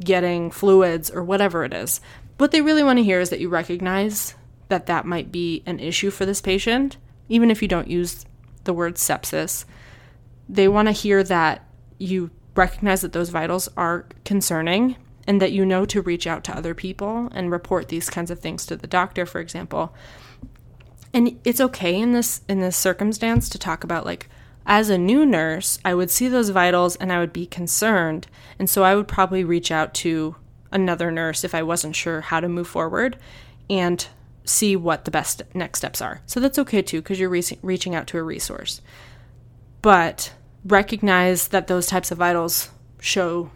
getting 0.03 0.51
fluids 0.51 1.09
or 1.09 1.23
whatever 1.23 1.63
it 1.63 1.73
is. 1.73 2.01
What 2.37 2.51
they 2.51 2.59
really 2.59 2.83
want 2.83 2.99
to 2.99 3.03
hear 3.03 3.21
is 3.21 3.29
that 3.29 3.39
you 3.39 3.47
recognize 3.47 4.35
that 4.67 4.87
that 4.87 5.05
might 5.05 5.31
be 5.31 5.63
an 5.65 5.79
issue 5.79 6.11
for 6.11 6.25
this 6.25 6.41
patient, 6.41 6.97
even 7.29 7.49
if 7.49 7.61
you 7.61 7.69
don't 7.69 7.87
use 7.87 8.25
the 8.65 8.73
word 8.73 8.95
sepsis. 8.95 9.63
They 10.49 10.67
want 10.67 10.89
to 10.89 10.91
hear 10.91 11.23
that 11.23 11.65
you 11.97 12.31
recognize 12.55 12.99
that 12.99 13.13
those 13.13 13.29
vitals 13.29 13.69
are 13.77 14.05
concerning 14.25 14.97
and 15.27 15.41
that 15.41 15.51
you 15.51 15.65
know 15.65 15.85
to 15.85 16.01
reach 16.01 16.25
out 16.25 16.43
to 16.45 16.57
other 16.57 16.73
people 16.73 17.29
and 17.33 17.51
report 17.51 17.89
these 17.89 18.09
kinds 18.09 18.31
of 18.31 18.39
things 18.39 18.65
to 18.65 18.77
the 18.77 18.87
doctor, 18.87 19.25
for 19.25 19.39
example. 19.39 19.93
And 21.13 21.39
it's 21.43 21.61
okay 21.61 21.99
in 21.99 22.13
this 22.13 22.41
in 22.47 22.61
this 22.61 22.77
circumstance 22.77 23.49
to 23.49 23.59
talk 23.59 23.83
about 23.83 24.05
like 24.05 24.29
as 24.65 24.89
a 24.89 24.97
new 24.97 25.25
nurse, 25.25 25.79
I 25.85 25.93
would 25.93 26.11
see 26.11 26.27
those 26.27 26.49
vitals 26.49 26.97
and 26.97 27.11
I 27.11 27.19
would 27.19 27.31
be 27.31 27.45
concerned. 27.45 28.27
And 28.59 28.69
so 28.69 28.83
I 28.83 28.95
would 28.95 29.07
probably 29.07 29.43
reach 29.43 29.71
out 29.71 29.93
to 29.95 30.35
another 30.71 31.09
nurse 31.09 31.45
if 31.45 31.55
I 31.55 31.63
wasn't 31.63 31.95
sure 31.95 32.19
how 32.19 32.41
to 32.41 32.49
move 32.49 32.67
forward 32.67 33.17
and 33.69 34.05
see 34.43 34.75
what 34.75 35.05
the 35.05 35.11
best 35.11 35.41
next 35.53 35.79
steps 35.79 36.01
are. 36.01 36.21
So 36.25 36.41
that's 36.41 36.59
okay 36.59 36.81
too, 36.81 37.01
because 37.01 37.19
you're 37.19 37.29
re- 37.29 37.43
reaching 37.61 37.95
out 37.95 38.07
to 38.07 38.17
a 38.17 38.23
resource. 38.23 38.81
But 39.81 40.33
recognize 40.65 41.49
that 41.49 41.67
those 41.67 41.87
types 41.87 42.11
of 42.11 42.17
vitals 42.17 42.69
show 42.99 43.51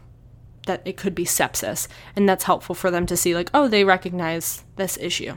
that 0.66 0.82
it 0.86 0.98
could 0.98 1.16
be 1.16 1.26
sepsis. 1.26 1.88
And 2.16 2.28
that's 2.28 2.44
helpful 2.44 2.76
for 2.76 2.92
them 2.92 3.06
to 3.08 3.18
see, 3.18 3.36
like, 3.36 3.50
oh, 3.54 3.68
they 3.68 3.84
recognize 3.84 4.64
this 4.76 4.98
issue. 4.98 5.36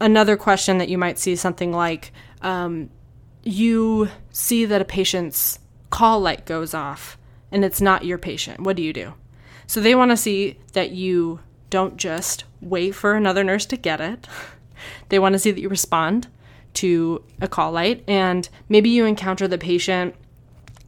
Another 0.00 0.36
question 0.36 0.78
that 0.78 0.88
you 0.88 0.96
might 0.96 1.18
see 1.18 1.36
something 1.36 1.72
like, 1.72 2.12
um, 2.42 2.90
you 3.42 4.08
see 4.30 4.64
that 4.64 4.80
a 4.80 4.84
patient's 4.84 5.58
call 5.90 6.20
light 6.20 6.46
goes 6.46 6.72
off 6.74 7.18
and 7.50 7.64
it's 7.64 7.80
not 7.80 8.04
your 8.04 8.18
patient. 8.18 8.60
What 8.60 8.76
do 8.76 8.82
you 8.82 8.92
do? 8.92 9.14
So 9.66 9.80
they 9.80 9.94
want 9.94 10.10
to 10.10 10.16
see 10.16 10.58
that 10.72 10.90
you 10.90 11.40
don't 11.68 11.96
just 11.96 12.44
wait 12.60 12.92
for 12.92 13.14
another 13.14 13.44
nurse 13.44 13.66
to 13.66 13.76
get 13.76 14.00
it. 14.00 14.26
They 15.10 15.18
want 15.18 15.34
to 15.34 15.38
see 15.38 15.50
that 15.50 15.60
you 15.60 15.68
respond 15.68 16.28
to 16.72 17.22
a 17.38 17.46
call 17.46 17.72
light 17.72 18.02
and 18.08 18.48
maybe 18.66 18.88
you 18.88 19.04
encounter 19.04 19.46
the 19.46 19.58
patient 19.58 20.14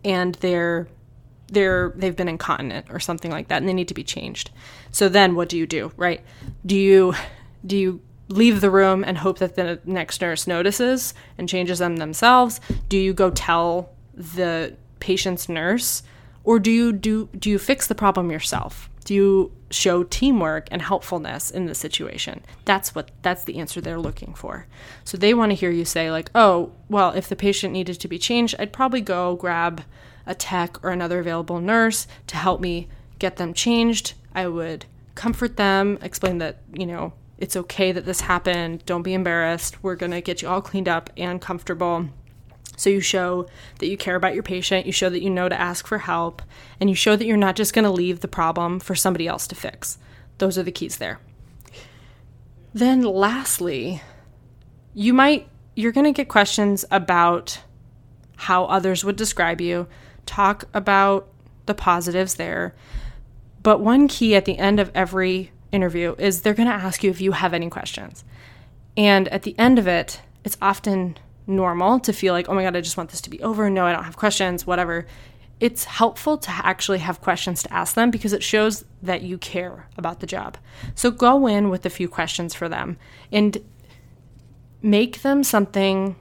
and 0.02 0.34
they're 0.36 0.88
they're 1.52 1.92
they've 1.94 2.16
been 2.16 2.28
incontinent 2.28 2.86
or 2.90 2.98
something 2.98 3.30
like 3.30 3.48
that 3.48 3.58
and 3.58 3.68
they 3.68 3.74
need 3.74 3.88
to 3.88 3.94
be 3.94 4.04
changed. 4.04 4.50
So 4.90 5.08
then 5.08 5.34
what 5.34 5.48
do 5.48 5.56
you 5.56 5.66
do, 5.66 5.92
right? 5.96 6.22
Do 6.66 6.76
you 6.76 7.14
do 7.64 7.76
you 7.76 8.00
leave 8.28 8.60
the 8.60 8.70
room 8.70 9.04
and 9.04 9.18
hope 9.18 9.38
that 9.38 9.56
the 9.56 9.78
next 9.84 10.20
nurse 10.20 10.46
notices 10.46 11.14
and 11.38 11.48
changes 11.48 11.78
them 11.78 11.96
themselves? 11.96 12.60
Do 12.88 12.96
you 12.96 13.12
go 13.12 13.30
tell 13.30 13.90
the 14.14 14.76
patient's 15.00 15.48
nurse 15.48 16.02
or 16.44 16.58
do 16.58 16.70
you 16.70 16.92
do 16.92 17.28
do 17.38 17.50
you 17.50 17.58
fix 17.58 17.86
the 17.86 17.94
problem 17.94 18.30
yourself? 18.30 18.88
Do 19.04 19.14
you 19.14 19.52
show 19.70 20.04
teamwork 20.04 20.68
and 20.70 20.80
helpfulness 20.80 21.50
in 21.50 21.66
the 21.66 21.74
situation? 21.74 22.42
That's 22.64 22.94
what 22.94 23.10
that's 23.22 23.44
the 23.44 23.58
answer 23.58 23.80
they're 23.80 23.98
looking 23.98 24.32
for. 24.34 24.66
So 25.04 25.16
they 25.16 25.34
want 25.34 25.50
to 25.50 25.56
hear 25.56 25.70
you 25.70 25.84
say 25.84 26.10
like, 26.10 26.30
"Oh, 26.34 26.72
well, 26.88 27.10
if 27.10 27.28
the 27.28 27.36
patient 27.36 27.72
needed 27.72 27.98
to 28.00 28.08
be 28.08 28.18
changed, 28.18 28.54
I'd 28.58 28.72
probably 28.72 29.00
go 29.00 29.34
grab 29.36 29.82
a 30.26 30.34
tech 30.34 30.82
or 30.84 30.90
another 30.90 31.20
available 31.20 31.60
nurse 31.60 32.06
to 32.28 32.36
help 32.36 32.60
me 32.60 32.88
get 33.18 33.36
them 33.36 33.54
changed. 33.54 34.14
I 34.34 34.48
would 34.48 34.86
comfort 35.14 35.56
them, 35.56 35.98
explain 36.02 36.38
that, 36.38 36.62
you 36.72 36.86
know, 36.86 37.12
it's 37.38 37.56
okay 37.56 37.92
that 37.92 38.04
this 38.04 38.20
happened. 38.20 38.84
Don't 38.86 39.02
be 39.02 39.14
embarrassed. 39.14 39.82
We're 39.82 39.96
going 39.96 40.12
to 40.12 40.20
get 40.20 40.42
you 40.42 40.48
all 40.48 40.62
cleaned 40.62 40.88
up 40.88 41.10
and 41.16 41.40
comfortable. 41.40 42.08
So 42.76 42.88
you 42.88 43.00
show 43.00 43.46
that 43.78 43.88
you 43.88 43.96
care 43.96 44.16
about 44.16 44.34
your 44.34 44.42
patient, 44.42 44.86
you 44.86 44.92
show 44.92 45.10
that 45.10 45.22
you 45.22 45.30
know 45.30 45.48
to 45.48 45.60
ask 45.60 45.86
for 45.86 45.98
help, 45.98 46.40
and 46.80 46.88
you 46.88 46.96
show 46.96 47.16
that 47.16 47.26
you're 47.26 47.36
not 47.36 47.56
just 47.56 47.74
going 47.74 47.84
to 47.84 47.90
leave 47.90 48.20
the 48.20 48.28
problem 48.28 48.80
for 48.80 48.94
somebody 48.94 49.28
else 49.28 49.46
to 49.48 49.54
fix. 49.54 49.98
Those 50.38 50.56
are 50.56 50.62
the 50.62 50.72
keys 50.72 50.96
there. 50.96 51.20
Then 52.72 53.02
lastly, 53.02 54.02
you 54.94 55.12
might 55.12 55.48
you're 55.74 55.92
going 55.92 56.04
to 56.04 56.12
get 56.12 56.28
questions 56.28 56.84
about 56.90 57.60
how 58.36 58.64
others 58.64 59.04
would 59.04 59.16
describe 59.16 59.60
you, 59.60 59.86
talk 60.26 60.64
about 60.74 61.28
the 61.66 61.74
positives 61.74 62.34
there. 62.34 62.74
But 63.62 63.80
one 63.80 64.08
key 64.08 64.34
at 64.34 64.44
the 64.44 64.58
end 64.58 64.80
of 64.80 64.90
every 64.94 65.52
interview 65.70 66.14
is 66.18 66.42
they're 66.42 66.54
going 66.54 66.68
to 66.68 66.74
ask 66.74 67.02
you 67.02 67.10
if 67.10 67.20
you 67.20 67.32
have 67.32 67.54
any 67.54 67.70
questions. 67.70 68.24
And 68.96 69.28
at 69.28 69.42
the 69.42 69.58
end 69.58 69.78
of 69.78 69.86
it, 69.86 70.20
it's 70.44 70.56
often 70.60 71.16
normal 71.46 72.00
to 72.00 72.12
feel 72.12 72.34
like, 72.34 72.48
oh 72.48 72.54
my 72.54 72.62
God, 72.62 72.76
I 72.76 72.80
just 72.80 72.96
want 72.96 73.10
this 73.10 73.20
to 73.22 73.30
be 73.30 73.42
over. 73.42 73.70
No, 73.70 73.86
I 73.86 73.92
don't 73.92 74.04
have 74.04 74.16
questions, 74.16 74.66
whatever. 74.66 75.06
It's 75.60 75.84
helpful 75.84 76.38
to 76.38 76.50
actually 76.50 76.98
have 76.98 77.20
questions 77.20 77.62
to 77.62 77.72
ask 77.72 77.94
them 77.94 78.10
because 78.10 78.32
it 78.32 78.42
shows 78.42 78.84
that 79.02 79.22
you 79.22 79.38
care 79.38 79.86
about 79.96 80.20
the 80.20 80.26
job. 80.26 80.56
So 80.94 81.10
go 81.10 81.46
in 81.46 81.70
with 81.70 81.86
a 81.86 81.90
few 81.90 82.08
questions 82.08 82.54
for 82.54 82.68
them 82.68 82.96
and 83.30 83.58
make 84.82 85.22
them 85.22 85.44
something 85.44 86.16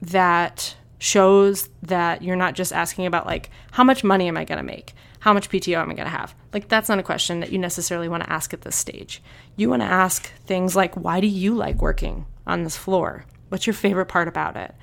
that 0.00 0.76
shows 1.02 1.68
that 1.82 2.22
you're 2.22 2.36
not 2.36 2.54
just 2.54 2.72
asking 2.72 3.06
about, 3.06 3.26
like, 3.26 3.50
how 3.72 3.84
much 3.84 4.04
money 4.04 4.28
am 4.28 4.36
I 4.36 4.44
going 4.44 4.58
to 4.58 4.64
make? 4.64 4.94
how 5.22 5.32
much 5.32 5.48
PTO 5.48 5.80
am 5.80 5.88
I 5.88 5.94
going 5.94 6.10
to 6.10 6.16
have? 6.16 6.34
Like, 6.52 6.66
that's 6.66 6.88
not 6.88 6.98
a 6.98 7.02
question 7.04 7.38
that 7.40 7.52
you 7.52 7.58
necessarily 7.58 8.08
want 8.08 8.24
to 8.24 8.32
ask 8.32 8.52
at 8.52 8.62
this 8.62 8.74
stage. 8.74 9.22
You 9.54 9.70
want 9.70 9.82
to 9.82 9.86
ask 9.86 10.26
things 10.46 10.74
like, 10.74 10.96
why 10.96 11.20
do 11.20 11.28
you 11.28 11.54
like 11.54 11.80
working 11.80 12.26
on 12.44 12.64
this 12.64 12.76
floor? 12.76 13.24
What's 13.48 13.64
your 13.64 13.74
favorite 13.74 14.06
part 14.06 14.26
about 14.26 14.56
it? 14.56 14.74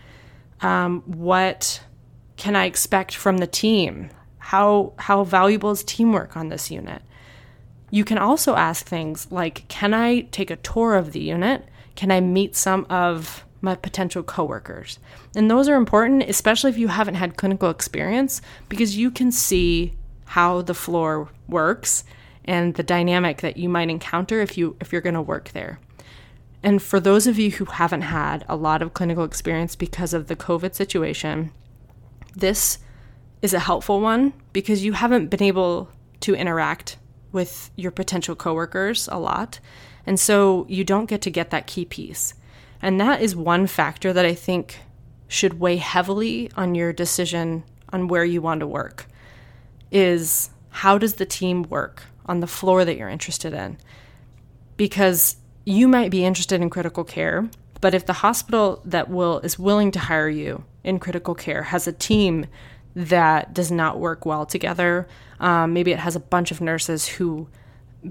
Um, 0.61 1.01
what 1.05 1.83
can 2.37 2.55
I 2.55 2.67
expect 2.67 3.15
from 3.15 3.39
the 3.39 3.47
team? 3.47 4.11
How, 4.37 4.93
how 4.97 5.25
valuable 5.25 5.71
is 5.71 5.83
teamwork 5.83 6.37
on 6.37 6.47
this 6.47 6.71
unit? 6.71 7.01
You 7.91 8.05
can 8.05 8.17
also 8.17 8.55
ask 8.55 8.85
things 8.85 9.29
like, 9.29 9.67
can 9.67 9.93
I 9.93 10.21
take 10.21 10.51
a 10.51 10.55
tour 10.55 10.95
of 10.95 11.11
the 11.11 11.19
unit? 11.19 11.65
Can 11.97 12.11
I 12.11 12.21
meet 12.21 12.55
some 12.55 12.87
of 12.89 13.43
my 13.61 13.75
potential 13.75 14.23
coworkers? 14.23 14.99
And 15.35 15.49
those 15.49 15.67
are 15.67 15.75
important, 15.75 16.23
especially 16.23 16.69
if 16.69 16.77
you 16.77 16.87
haven't 16.87 17.15
had 17.15 17.37
clinical 17.37 17.69
experience, 17.69 18.41
because 18.67 18.97
you 18.97 19.11
can 19.11 19.31
see 19.31 19.93
how 20.25 20.61
the 20.61 20.73
floor 20.73 21.29
works 21.47 22.03
and 22.45 22.75
the 22.75 22.83
dynamic 22.83 23.41
that 23.41 23.57
you 23.57 23.69
might 23.69 23.89
encounter 23.89 24.41
if 24.41 24.57
you 24.57 24.75
if 24.79 24.91
you're 24.91 25.01
going 25.01 25.15
to 25.15 25.21
work 25.21 25.49
there. 25.49 25.79
And 26.61 26.81
for 26.81 26.99
those 26.99 27.27
of 27.27 27.39
you 27.39 27.51
who 27.51 27.65
haven't 27.65 28.01
had 28.01 28.43
a 28.49 28.55
lot 28.55 28.81
of 28.81 28.93
clinical 28.93 29.23
experience 29.23 29.75
because 29.75 30.13
of 30.13 30.27
the 30.27 30.35
COVID 30.35 30.75
situation, 30.75 31.51
this 32.35 32.79
is 33.41 33.53
a 33.53 33.59
helpful 33.59 34.01
one 34.01 34.33
because 34.51 34.83
you 34.83 34.93
haven't 34.93 35.27
been 35.27 35.43
able 35.43 35.89
to 36.21 36.35
interact 36.35 36.97
with 37.31 37.71
your 37.75 37.91
potential 37.91 38.35
coworkers 38.35 39.07
a 39.11 39.19
lot. 39.19 39.59
And 40.05 40.19
so 40.19 40.65
you 40.67 40.83
don't 40.83 41.05
get 41.05 41.21
to 41.21 41.29
get 41.29 41.51
that 41.51 41.67
key 41.67 41.85
piece. 41.85 42.33
And 42.81 42.99
that 42.99 43.21
is 43.21 43.35
one 43.35 43.67
factor 43.67 44.13
that 44.13 44.25
I 44.25 44.33
think 44.33 44.79
should 45.27 45.59
weigh 45.59 45.77
heavily 45.77 46.49
on 46.55 46.75
your 46.75 46.93
decision 46.93 47.63
on 47.91 48.07
where 48.07 48.25
you 48.25 48.41
want 48.41 48.61
to 48.61 48.67
work 48.67 49.07
is 49.91 50.49
how 50.69 50.97
does 50.97 51.15
the 51.15 51.25
team 51.25 51.63
work 51.63 52.03
on 52.25 52.39
the 52.39 52.47
floor 52.47 52.85
that 52.85 52.97
you're 52.97 53.09
interested 53.09 53.53
in? 53.53 53.77
Because 54.77 55.37
you 55.65 55.87
might 55.87 56.11
be 56.11 56.25
interested 56.25 56.61
in 56.61 56.69
critical 56.69 57.03
care, 57.03 57.49
but 57.81 57.93
if 57.93 58.05
the 58.05 58.13
hospital 58.13 58.81
that 58.85 59.09
will 59.09 59.39
is 59.39 59.59
willing 59.59 59.91
to 59.91 59.99
hire 59.99 60.29
you 60.29 60.63
in 60.83 60.99
critical 60.99 61.35
care 61.35 61.63
has 61.63 61.87
a 61.87 61.93
team 61.93 62.45
that 62.95 63.53
does 63.53 63.71
not 63.71 63.99
work 63.99 64.25
well 64.25 64.45
together, 64.45 65.07
um, 65.39 65.73
maybe 65.73 65.91
it 65.91 65.99
has 65.99 66.15
a 66.15 66.19
bunch 66.19 66.51
of 66.51 66.61
nurses 66.61 67.07
who 67.07 67.47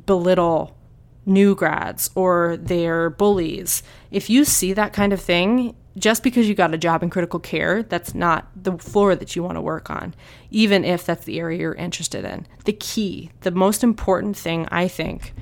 belittle 0.06 0.76
new 1.26 1.54
grads 1.54 2.10
or 2.14 2.56
they're 2.60 3.10
bullies. 3.10 3.82
If 4.10 4.30
you 4.30 4.44
see 4.44 4.72
that 4.72 4.92
kind 4.92 5.12
of 5.12 5.20
thing, 5.20 5.74
just 5.96 6.22
because 6.22 6.48
you 6.48 6.54
got 6.54 6.74
a 6.74 6.78
job 6.78 7.02
in 7.02 7.10
critical 7.10 7.40
care, 7.40 7.82
that's 7.82 8.14
not 8.14 8.48
the 8.56 8.78
floor 8.78 9.14
that 9.14 9.34
you 9.34 9.42
want 9.42 9.56
to 9.56 9.60
work 9.60 9.90
on, 9.90 10.14
even 10.50 10.84
if 10.84 11.04
that's 11.04 11.24
the 11.24 11.40
area 11.40 11.58
you're 11.58 11.74
interested 11.74 12.24
in. 12.24 12.46
The 12.64 12.72
key, 12.72 13.30
the 13.40 13.50
most 13.50 13.82
important 13.82 14.36
thing 14.36 14.66
I 14.70 14.88
think 14.88 15.34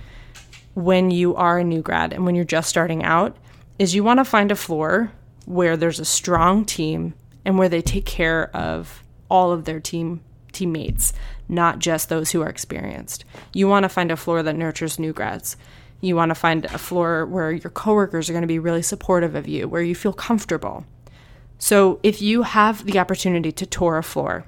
when 0.74 1.10
you 1.10 1.34
are 1.36 1.58
a 1.58 1.64
new 1.64 1.82
grad 1.82 2.12
and 2.12 2.24
when 2.24 2.34
you're 2.34 2.44
just 2.44 2.68
starting 2.68 3.02
out 3.02 3.36
is 3.78 3.94
you 3.94 4.04
want 4.04 4.18
to 4.18 4.24
find 4.24 4.50
a 4.50 4.56
floor 4.56 5.12
where 5.46 5.76
there's 5.76 6.00
a 6.00 6.04
strong 6.04 6.64
team 6.64 7.14
and 7.44 7.58
where 7.58 7.68
they 7.68 7.80
take 7.80 8.04
care 8.04 8.54
of 8.54 9.02
all 9.30 9.52
of 9.52 9.64
their 9.64 9.80
team 9.80 10.20
teammates, 10.52 11.12
not 11.48 11.78
just 11.78 12.08
those 12.08 12.30
who 12.30 12.42
are 12.42 12.48
experienced. 12.48 13.24
You 13.52 13.68
want 13.68 13.84
to 13.84 13.88
find 13.88 14.10
a 14.10 14.16
floor 14.16 14.42
that 14.42 14.56
nurtures 14.56 14.98
new 14.98 15.12
grads. 15.12 15.56
You 16.00 16.16
want 16.16 16.30
to 16.30 16.34
find 16.34 16.64
a 16.66 16.78
floor 16.78 17.26
where 17.26 17.52
your 17.52 17.70
coworkers 17.70 18.28
are 18.28 18.32
going 18.32 18.42
to 18.42 18.48
be 18.48 18.58
really 18.58 18.82
supportive 18.82 19.34
of 19.34 19.48
you, 19.48 19.68
where 19.68 19.82
you 19.82 19.94
feel 19.94 20.12
comfortable. 20.12 20.84
So, 21.58 22.00
if 22.02 22.20
you 22.20 22.42
have 22.42 22.84
the 22.84 22.98
opportunity 22.98 23.50
to 23.52 23.64
tour 23.64 23.96
a 23.96 24.02
floor, 24.02 24.44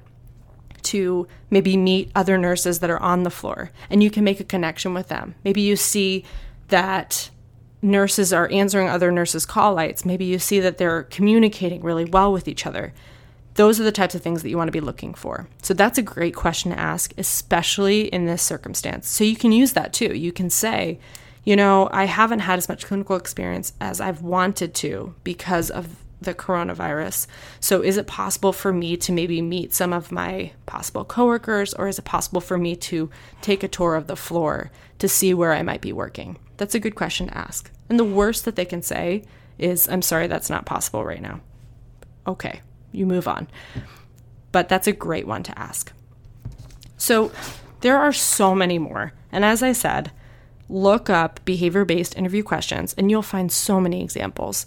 to 0.81 1.27
maybe 1.49 1.75
meet 1.75 2.11
other 2.15 2.37
nurses 2.37 2.79
that 2.79 2.89
are 2.89 3.01
on 3.01 3.23
the 3.23 3.29
floor, 3.29 3.71
and 3.89 4.01
you 4.03 4.09
can 4.09 4.23
make 4.23 4.39
a 4.39 4.43
connection 4.43 4.93
with 4.93 5.07
them. 5.07 5.35
Maybe 5.43 5.61
you 5.61 5.75
see 5.75 6.23
that 6.69 7.29
nurses 7.81 8.33
are 8.33 8.51
answering 8.51 8.89
other 8.89 9.11
nurses' 9.11 9.45
call 9.45 9.73
lights. 9.73 10.05
Maybe 10.05 10.25
you 10.25 10.39
see 10.39 10.59
that 10.59 10.77
they're 10.77 11.03
communicating 11.03 11.81
really 11.81 12.05
well 12.05 12.31
with 12.31 12.47
each 12.47 12.65
other. 12.65 12.93
Those 13.55 13.79
are 13.79 13.83
the 13.83 13.91
types 13.91 14.15
of 14.15 14.21
things 14.21 14.41
that 14.41 14.49
you 14.49 14.57
want 14.57 14.67
to 14.67 14.73
be 14.73 14.79
looking 14.79 15.13
for. 15.13 15.47
So 15.61 15.73
that's 15.73 15.97
a 15.97 16.03
great 16.03 16.35
question 16.35 16.71
to 16.71 16.79
ask, 16.79 17.13
especially 17.17 18.03
in 18.07 18.25
this 18.25 18.41
circumstance. 18.41 19.09
So 19.09 19.23
you 19.23 19.35
can 19.35 19.51
use 19.51 19.73
that 19.73 19.93
too. 19.93 20.15
You 20.15 20.31
can 20.31 20.49
say, 20.49 20.99
you 21.43 21.55
know, 21.55 21.89
I 21.91 22.05
haven't 22.05 22.39
had 22.39 22.57
as 22.57 22.69
much 22.69 22.85
clinical 22.85 23.15
experience 23.15 23.73
as 23.79 24.01
I've 24.01 24.21
wanted 24.21 24.73
to 24.75 25.15
because 25.23 25.69
of 25.69 26.03
the 26.21 26.33
coronavirus. 26.33 27.27
So, 27.59 27.81
is 27.81 27.97
it 27.97 28.07
possible 28.07 28.53
for 28.53 28.73
me 28.73 28.97
to 28.97 29.11
maybe 29.11 29.41
meet 29.41 29.73
some 29.73 29.93
of 29.93 30.11
my 30.11 30.51
possible 30.65 31.05
coworkers, 31.05 31.73
or 31.73 31.87
is 31.87 31.99
it 31.99 32.05
possible 32.05 32.41
for 32.41 32.57
me 32.57 32.75
to 32.75 33.09
take 33.41 33.63
a 33.63 33.67
tour 33.67 33.95
of 33.95 34.07
the 34.07 34.15
floor 34.15 34.71
to 34.99 35.07
see 35.07 35.33
where 35.33 35.53
I 35.53 35.63
might 35.63 35.81
be 35.81 35.93
working? 35.93 36.37
That's 36.57 36.75
a 36.75 36.79
good 36.79 36.95
question 36.95 37.27
to 37.27 37.37
ask. 37.37 37.71
And 37.87 37.99
the 37.99 38.03
worst 38.03 38.45
that 38.45 38.55
they 38.55 38.65
can 38.65 38.81
say 38.81 39.23
is, 39.57 39.87
I'm 39.87 40.01
sorry, 40.01 40.27
that's 40.27 40.49
not 40.49 40.65
possible 40.65 41.05
right 41.05 41.21
now. 41.21 41.39
Okay, 42.27 42.61
you 42.91 43.05
move 43.05 43.27
on. 43.27 43.47
But 44.51 44.67
that's 44.67 44.87
a 44.87 44.91
great 44.91 45.27
one 45.27 45.43
to 45.43 45.57
ask. 45.57 45.91
So, 46.97 47.31
there 47.81 47.97
are 47.97 48.11
so 48.11 48.53
many 48.53 48.77
more. 48.77 49.13
And 49.31 49.45
as 49.45 49.63
I 49.63 49.71
said, 49.71 50.11
look 50.69 51.09
up 51.09 51.43
behavior 51.43 51.83
based 51.83 52.15
interview 52.15 52.43
questions 52.43 52.93
and 52.97 53.09
you'll 53.09 53.21
find 53.21 53.51
so 53.51 53.81
many 53.81 54.03
examples. 54.03 54.65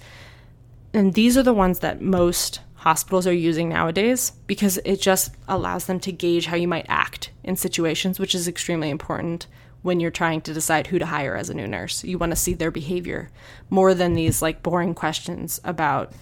And 0.92 1.14
these 1.14 1.38
are 1.38 1.42
the 1.42 1.54
ones 1.54 1.78
that 1.78 2.02
most 2.02 2.60
hospitals 2.74 3.26
are 3.26 3.32
using 3.32 3.68
nowadays 3.68 4.32
because 4.46 4.78
it 4.84 5.00
just 5.00 5.32
allows 5.46 5.86
them 5.86 6.00
to 6.00 6.12
gauge 6.12 6.46
how 6.46 6.56
you 6.56 6.66
might 6.66 6.86
act 6.88 7.30
in 7.44 7.56
situations, 7.56 8.18
which 8.18 8.34
is 8.34 8.48
extremely 8.48 8.90
important 8.90 9.46
when 9.82 10.00
you're 10.00 10.10
trying 10.10 10.40
to 10.40 10.52
decide 10.52 10.88
who 10.88 10.98
to 10.98 11.06
hire 11.06 11.36
as 11.36 11.48
a 11.48 11.54
new 11.54 11.66
nurse. 11.66 12.04
You 12.04 12.18
want 12.18 12.32
to 12.32 12.36
see 12.36 12.54
their 12.54 12.70
behavior 12.70 13.30
more 13.70 13.94
than 13.94 14.14
these 14.14 14.42
like 14.42 14.62
boring 14.62 14.94
questions 14.94 15.60
about, 15.64 16.12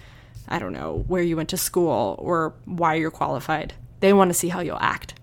I 0.48 0.58
don't 0.58 0.72
know, 0.72 1.04
where 1.08 1.22
you 1.22 1.36
went 1.36 1.48
to 1.50 1.56
school 1.56 2.16
or 2.18 2.54
why 2.64 2.94
you're 2.94 3.10
qualified. 3.10 3.74
They 4.00 4.12
want 4.12 4.30
to 4.30 4.34
see 4.34 4.48
how 4.48 4.60
you'll 4.60 4.78
act. 4.78 5.14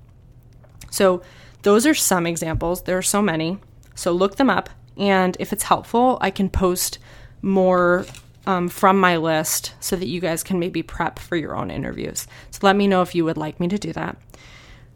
So, 0.89 1.21
those 1.63 1.85
are 1.85 1.95
some 1.95 2.25
examples. 2.25 2.83
There 2.83 2.97
are 2.97 3.01
so 3.01 3.21
many. 3.21 3.59
So 3.97 4.11
look 4.11 4.35
them 4.35 4.49
up. 4.49 4.69
And 4.95 5.35
if 5.39 5.51
it's 5.51 5.63
helpful, 5.63 6.17
I 6.21 6.31
can 6.31 6.49
post 6.49 6.99
more 7.41 8.05
um, 8.45 8.69
from 8.69 8.99
my 8.99 9.17
list 9.17 9.73
so 9.79 9.95
that 9.95 10.07
you 10.07 10.21
guys 10.21 10.43
can 10.43 10.59
maybe 10.59 10.81
prep 10.81 11.19
for 11.19 11.35
your 11.35 11.55
own 11.55 11.69
interviews. 11.69 12.27
So 12.51 12.59
let 12.61 12.75
me 12.75 12.87
know 12.87 13.01
if 13.01 13.13
you 13.13 13.25
would 13.25 13.37
like 13.37 13.59
me 13.59 13.67
to 13.67 13.77
do 13.77 13.91
that. 13.93 14.17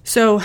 So 0.04 0.42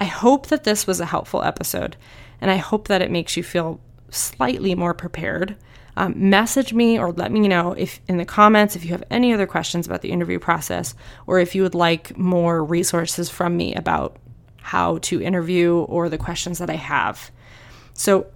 I 0.00 0.04
hope 0.04 0.46
that 0.46 0.64
this 0.64 0.86
was 0.86 1.00
a 1.00 1.06
helpful 1.06 1.42
episode, 1.42 1.96
and 2.40 2.50
I 2.50 2.56
hope 2.56 2.88
that 2.88 3.02
it 3.02 3.10
makes 3.10 3.36
you 3.36 3.42
feel 3.42 3.80
slightly 4.10 4.74
more 4.74 4.94
prepared. 4.94 5.56
Um, 5.96 6.30
message 6.30 6.72
me 6.72 6.98
or 6.98 7.12
let 7.12 7.30
me 7.30 7.46
know 7.46 7.72
if 7.72 8.00
in 8.08 8.16
the 8.16 8.24
comments 8.24 8.74
if 8.74 8.84
you 8.84 8.90
have 8.90 9.04
any 9.10 9.32
other 9.32 9.46
questions 9.46 9.86
about 9.86 10.02
the 10.02 10.10
interview 10.10 10.40
process 10.40 10.94
or 11.26 11.38
if 11.38 11.54
you 11.54 11.62
would 11.62 11.74
like 11.74 12.18
more 12.18 12.64
resources 12.64 13.30
from 13.30 13.56
me 13.56 13.74
about 13.76 14.16
how 14.60 14.98
to 14.98 15.22
interview 15.22 15.76
or 15.76 16.08
the 16.08 16.18
questions 16.18 16.58
that 16.58 16.70
I 16.70 16.74
have. 16.76 17.30
So 17.94 18.26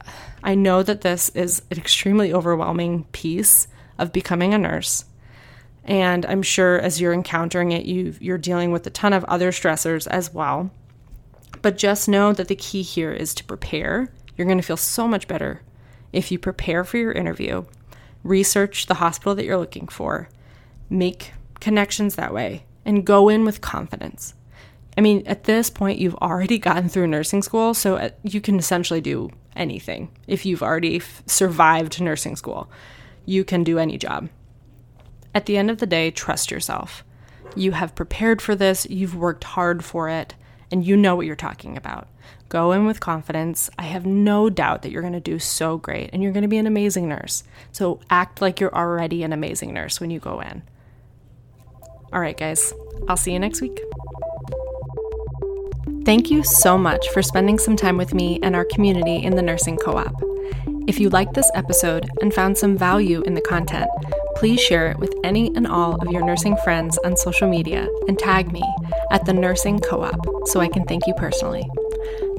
I 0.42 0.54
know 0.54 0.82
that 0.82 1.02
this 1.02 1.28
is 1.30 1.62
an 1.70 1.78
extremely 1.78 2.32
overwhelming 2.32 3.04
piece 3.12 3.66
of 3.98 4.12
becoming 4.12 4.54
a 4.54 4.58
nurse. 4.58 5.04
And 5.84 6.24
I'm 6.26 6.42
sure 6.42 6.78
as 6.78 7.00
you're 7.00 7.12
encountering 7.12 7.72
it, 7.72 7.86
you 7.86 8.14
you're 8.20 8.38
dealing 8.38 8.72
with 8.72 8.86
a 8.86 8.90
ton 8.90 9.12
of 9.12 9.24
other 9.24 9.50
stressors 9.50 10.06
as 10.06 10.32
well. 10.32 10.70
But 11.60 11.78
just 11.78 12.08
know 12.08 12.32
that 12.32 12.48
the 12.48 12.56
key 12.56 12.82
here 12.82 13.12
is 13.12 13.34
to 13.34 13.44
prepare. 13.44 14.12
You're 14.36 14.46
going 14.46 14.58
to 14.58 14.64
feel 14.64 14.76
so 14.76 15.08
much 15.08 15.26
better 15.26 15.62
if 16.12 16.30
you 16.30 16.38
prepare 16.38 16.84
for 16.84 16.98
your 16.98 17.12
interview, 17.12 17.64
research 18.22 18.86
the 18.86 18.94
hospital 18.94 19.34
that 19.34 19.44
you're 19.44 19.58
looking 19.58 19.88
for, 19.88 20.28
make 20.88 21.32
connections 21.60 22.14
that 22.14 22.32
way, 22.32 22.64
and 22.84 23.04
go 23.04 23.28
in 23.28 23.44
with 23.44 23.60
confidence. 23.60 24.34
I 24.96 25.00
mean, 25.00 25.22
at 25.26 25.44
this 25.44 25.70
point, 25.70 25.98
you've 25.98 26.16
already 26.16 26.58
gotten 26.58 26.88
through 26.88 27.06
nursing 27.08 27.42
school, 27.42 27.72
so 27.74 27.96
uh, 27.96 28.10
you 28.22 28.40
can 28.40 28.58
essentially 28.58 29.00
do 29.00 29.30
anything. 29.58 30.10
If 30.26 30.46
you've 30.46 30.62
already 30.62 30.96
f- 30.96 31.22
survived 31.26 32.00
nursing 32.00 32.36
school, 32.36 32.70
you 33.26 33.44
can 33.44 33.64
do 33.64 33.78
any 33.78 33.98
job. 33.98 34.28
At 35.34 35.46
the 35.46 35.56
end 35.56 35.70
of 35.70 35.78
the 35.78 35.86
day, 35.86 36.10
trust 36.10 36.50
yourself. 36.50 37.04
You 37.54 37.72
have 37.72 37.94
prepared 37.94 38.40
for 38.40 38.54
this, 38.54 38.86
you've 38.88 39.14
worked 39.14 39.44
hard 39.44 39.84
for 39.84 40.08
it, 40.08 40.34
and 40.70 40.86
you 40.86 40.96
know 40.96 41.16
what 41.16 41.26
you're 41.26 41.36
talking 41.36 41.76
about. 41.76 42.08
Go 42.48 42.72
in 42.72 42.86
with 42.86 43.00
confidence. 43.00 43.68
I 43.78 43.82
have 43.82 44.06
no 44.06 44.48
doubt 44.48 44.82
that 44.82 44.90
you're 44.90 45.02
going 45.02 45.12
to 45.12 45.20
do 45.20 45.38
so 45.38 45.76
great 45.76 46.10
and 46.12 46.22
you're 46.22 46.32
going 46.32 46.42
to 46.42 46.48
be 46.48 46.56
an 46.56 46.66
amazing 46.66 47.08
nurse. 47.08 47.44
So 47.72 48.00
act 48.08 48.40
like 48.40 48.58
you're 48.58 48.74
already 48.74 49.22
an 49.22 49.32
amazing 49.32 49.74
nurse 49.74 50.00
when 50.00 50.10
you 50.10 50.18
go 50.18 50.40
in. 50.40 50.62
All 52.10 52.20
right, 52.20 52.36
guys, 52.36 52.72
I'll 53.06 53.18
see 53.18 53.32
you 53.32 53.38
next 53.38 53.60
week. 53.60 53.78
Thank 56.08 56.30
you 56.30 56.42
so 56.42 56.78
much 56.78 57.10
for 57.10 57.22
spending 57.22 57.58
some 57.58 57.76
time 57.76 57.98
with 57.98 58.14
me 58.14 58.40
and 58.42 58.56
our 58.56 58.64
community 58.64 59.16
in 59.16 59.36
the 59.36 59.42
Nursing 59.42 59.76
Co 59.76 59.98
op. 59.98 60.14
If 60.86 60.98
you 60.98 61.10
liked 61.10 61.34
this 61.34 61.50
episode 61.54 62.08
and 62.22 62.32
found 62.32 62.56
some 62.56 62.78
value 62.78 63.20
in 63.26 63.34
the 63.34 63.42
content, 63.42 63.90
please 64.34 64.58
share 64.58 64.90
it 64.90 64.98
with 64.98 65.12
any 65.22 65.54
and 65.54 65.66
all 65.66 65.96
of 65.96 66.10
your 66.10 66.24
nursing 66.24 66.56
friends 66.64 66.96
on 67.04 67.14
social 67.14 67.46
media 67.46 67.86
and 68.08 68.18
tag 68.18 68.50
me 68.50 68.62
at 69.10 69.26
the 69.26 69.34
Nursing 69.34 69.80
Co 69.80 70.00
op 70.00 70.18
so 70.46 70.60
I 70.60 70.68
can 70.68 70.86
thank 70.86 71.06
you 71.06 71.12
personally. 71.12 71.68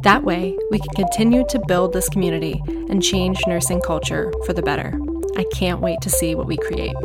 That 0.01 0.23
way, 0.23 0.57
we 0.71 0.79
can 0.79 0.89
continue 0.95 1.45
to 1.49 1.61
build 1.67 1.93
this 1.93 2.09
community 2.09 2.59
and 2.89 3.03
change 3.03 3.37
nursing 3.45 3.81
culture 3.81 4.33
for 4.47 4.53
the 4.53 4.63
better. 4.63 4.99
I 5.37 5.45
can't 5.53 5.79
wait 5.79 6.01
to 6.01 6.09
see 6.09 6.33
what 6.33 6.47
we 6.47 6.57
create. 6.57 6.95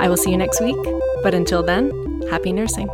I 0.00 0.08
will 0.08 0.16
see 0.16 0.32
you 0.32 0.36
next 0.36 0.60
week, 0.60 0.74
but 1.22 1.32
until 1.32 1.62
then, 1.62 1.92
happy 2.28 2.52
nursing. 2.52 2.88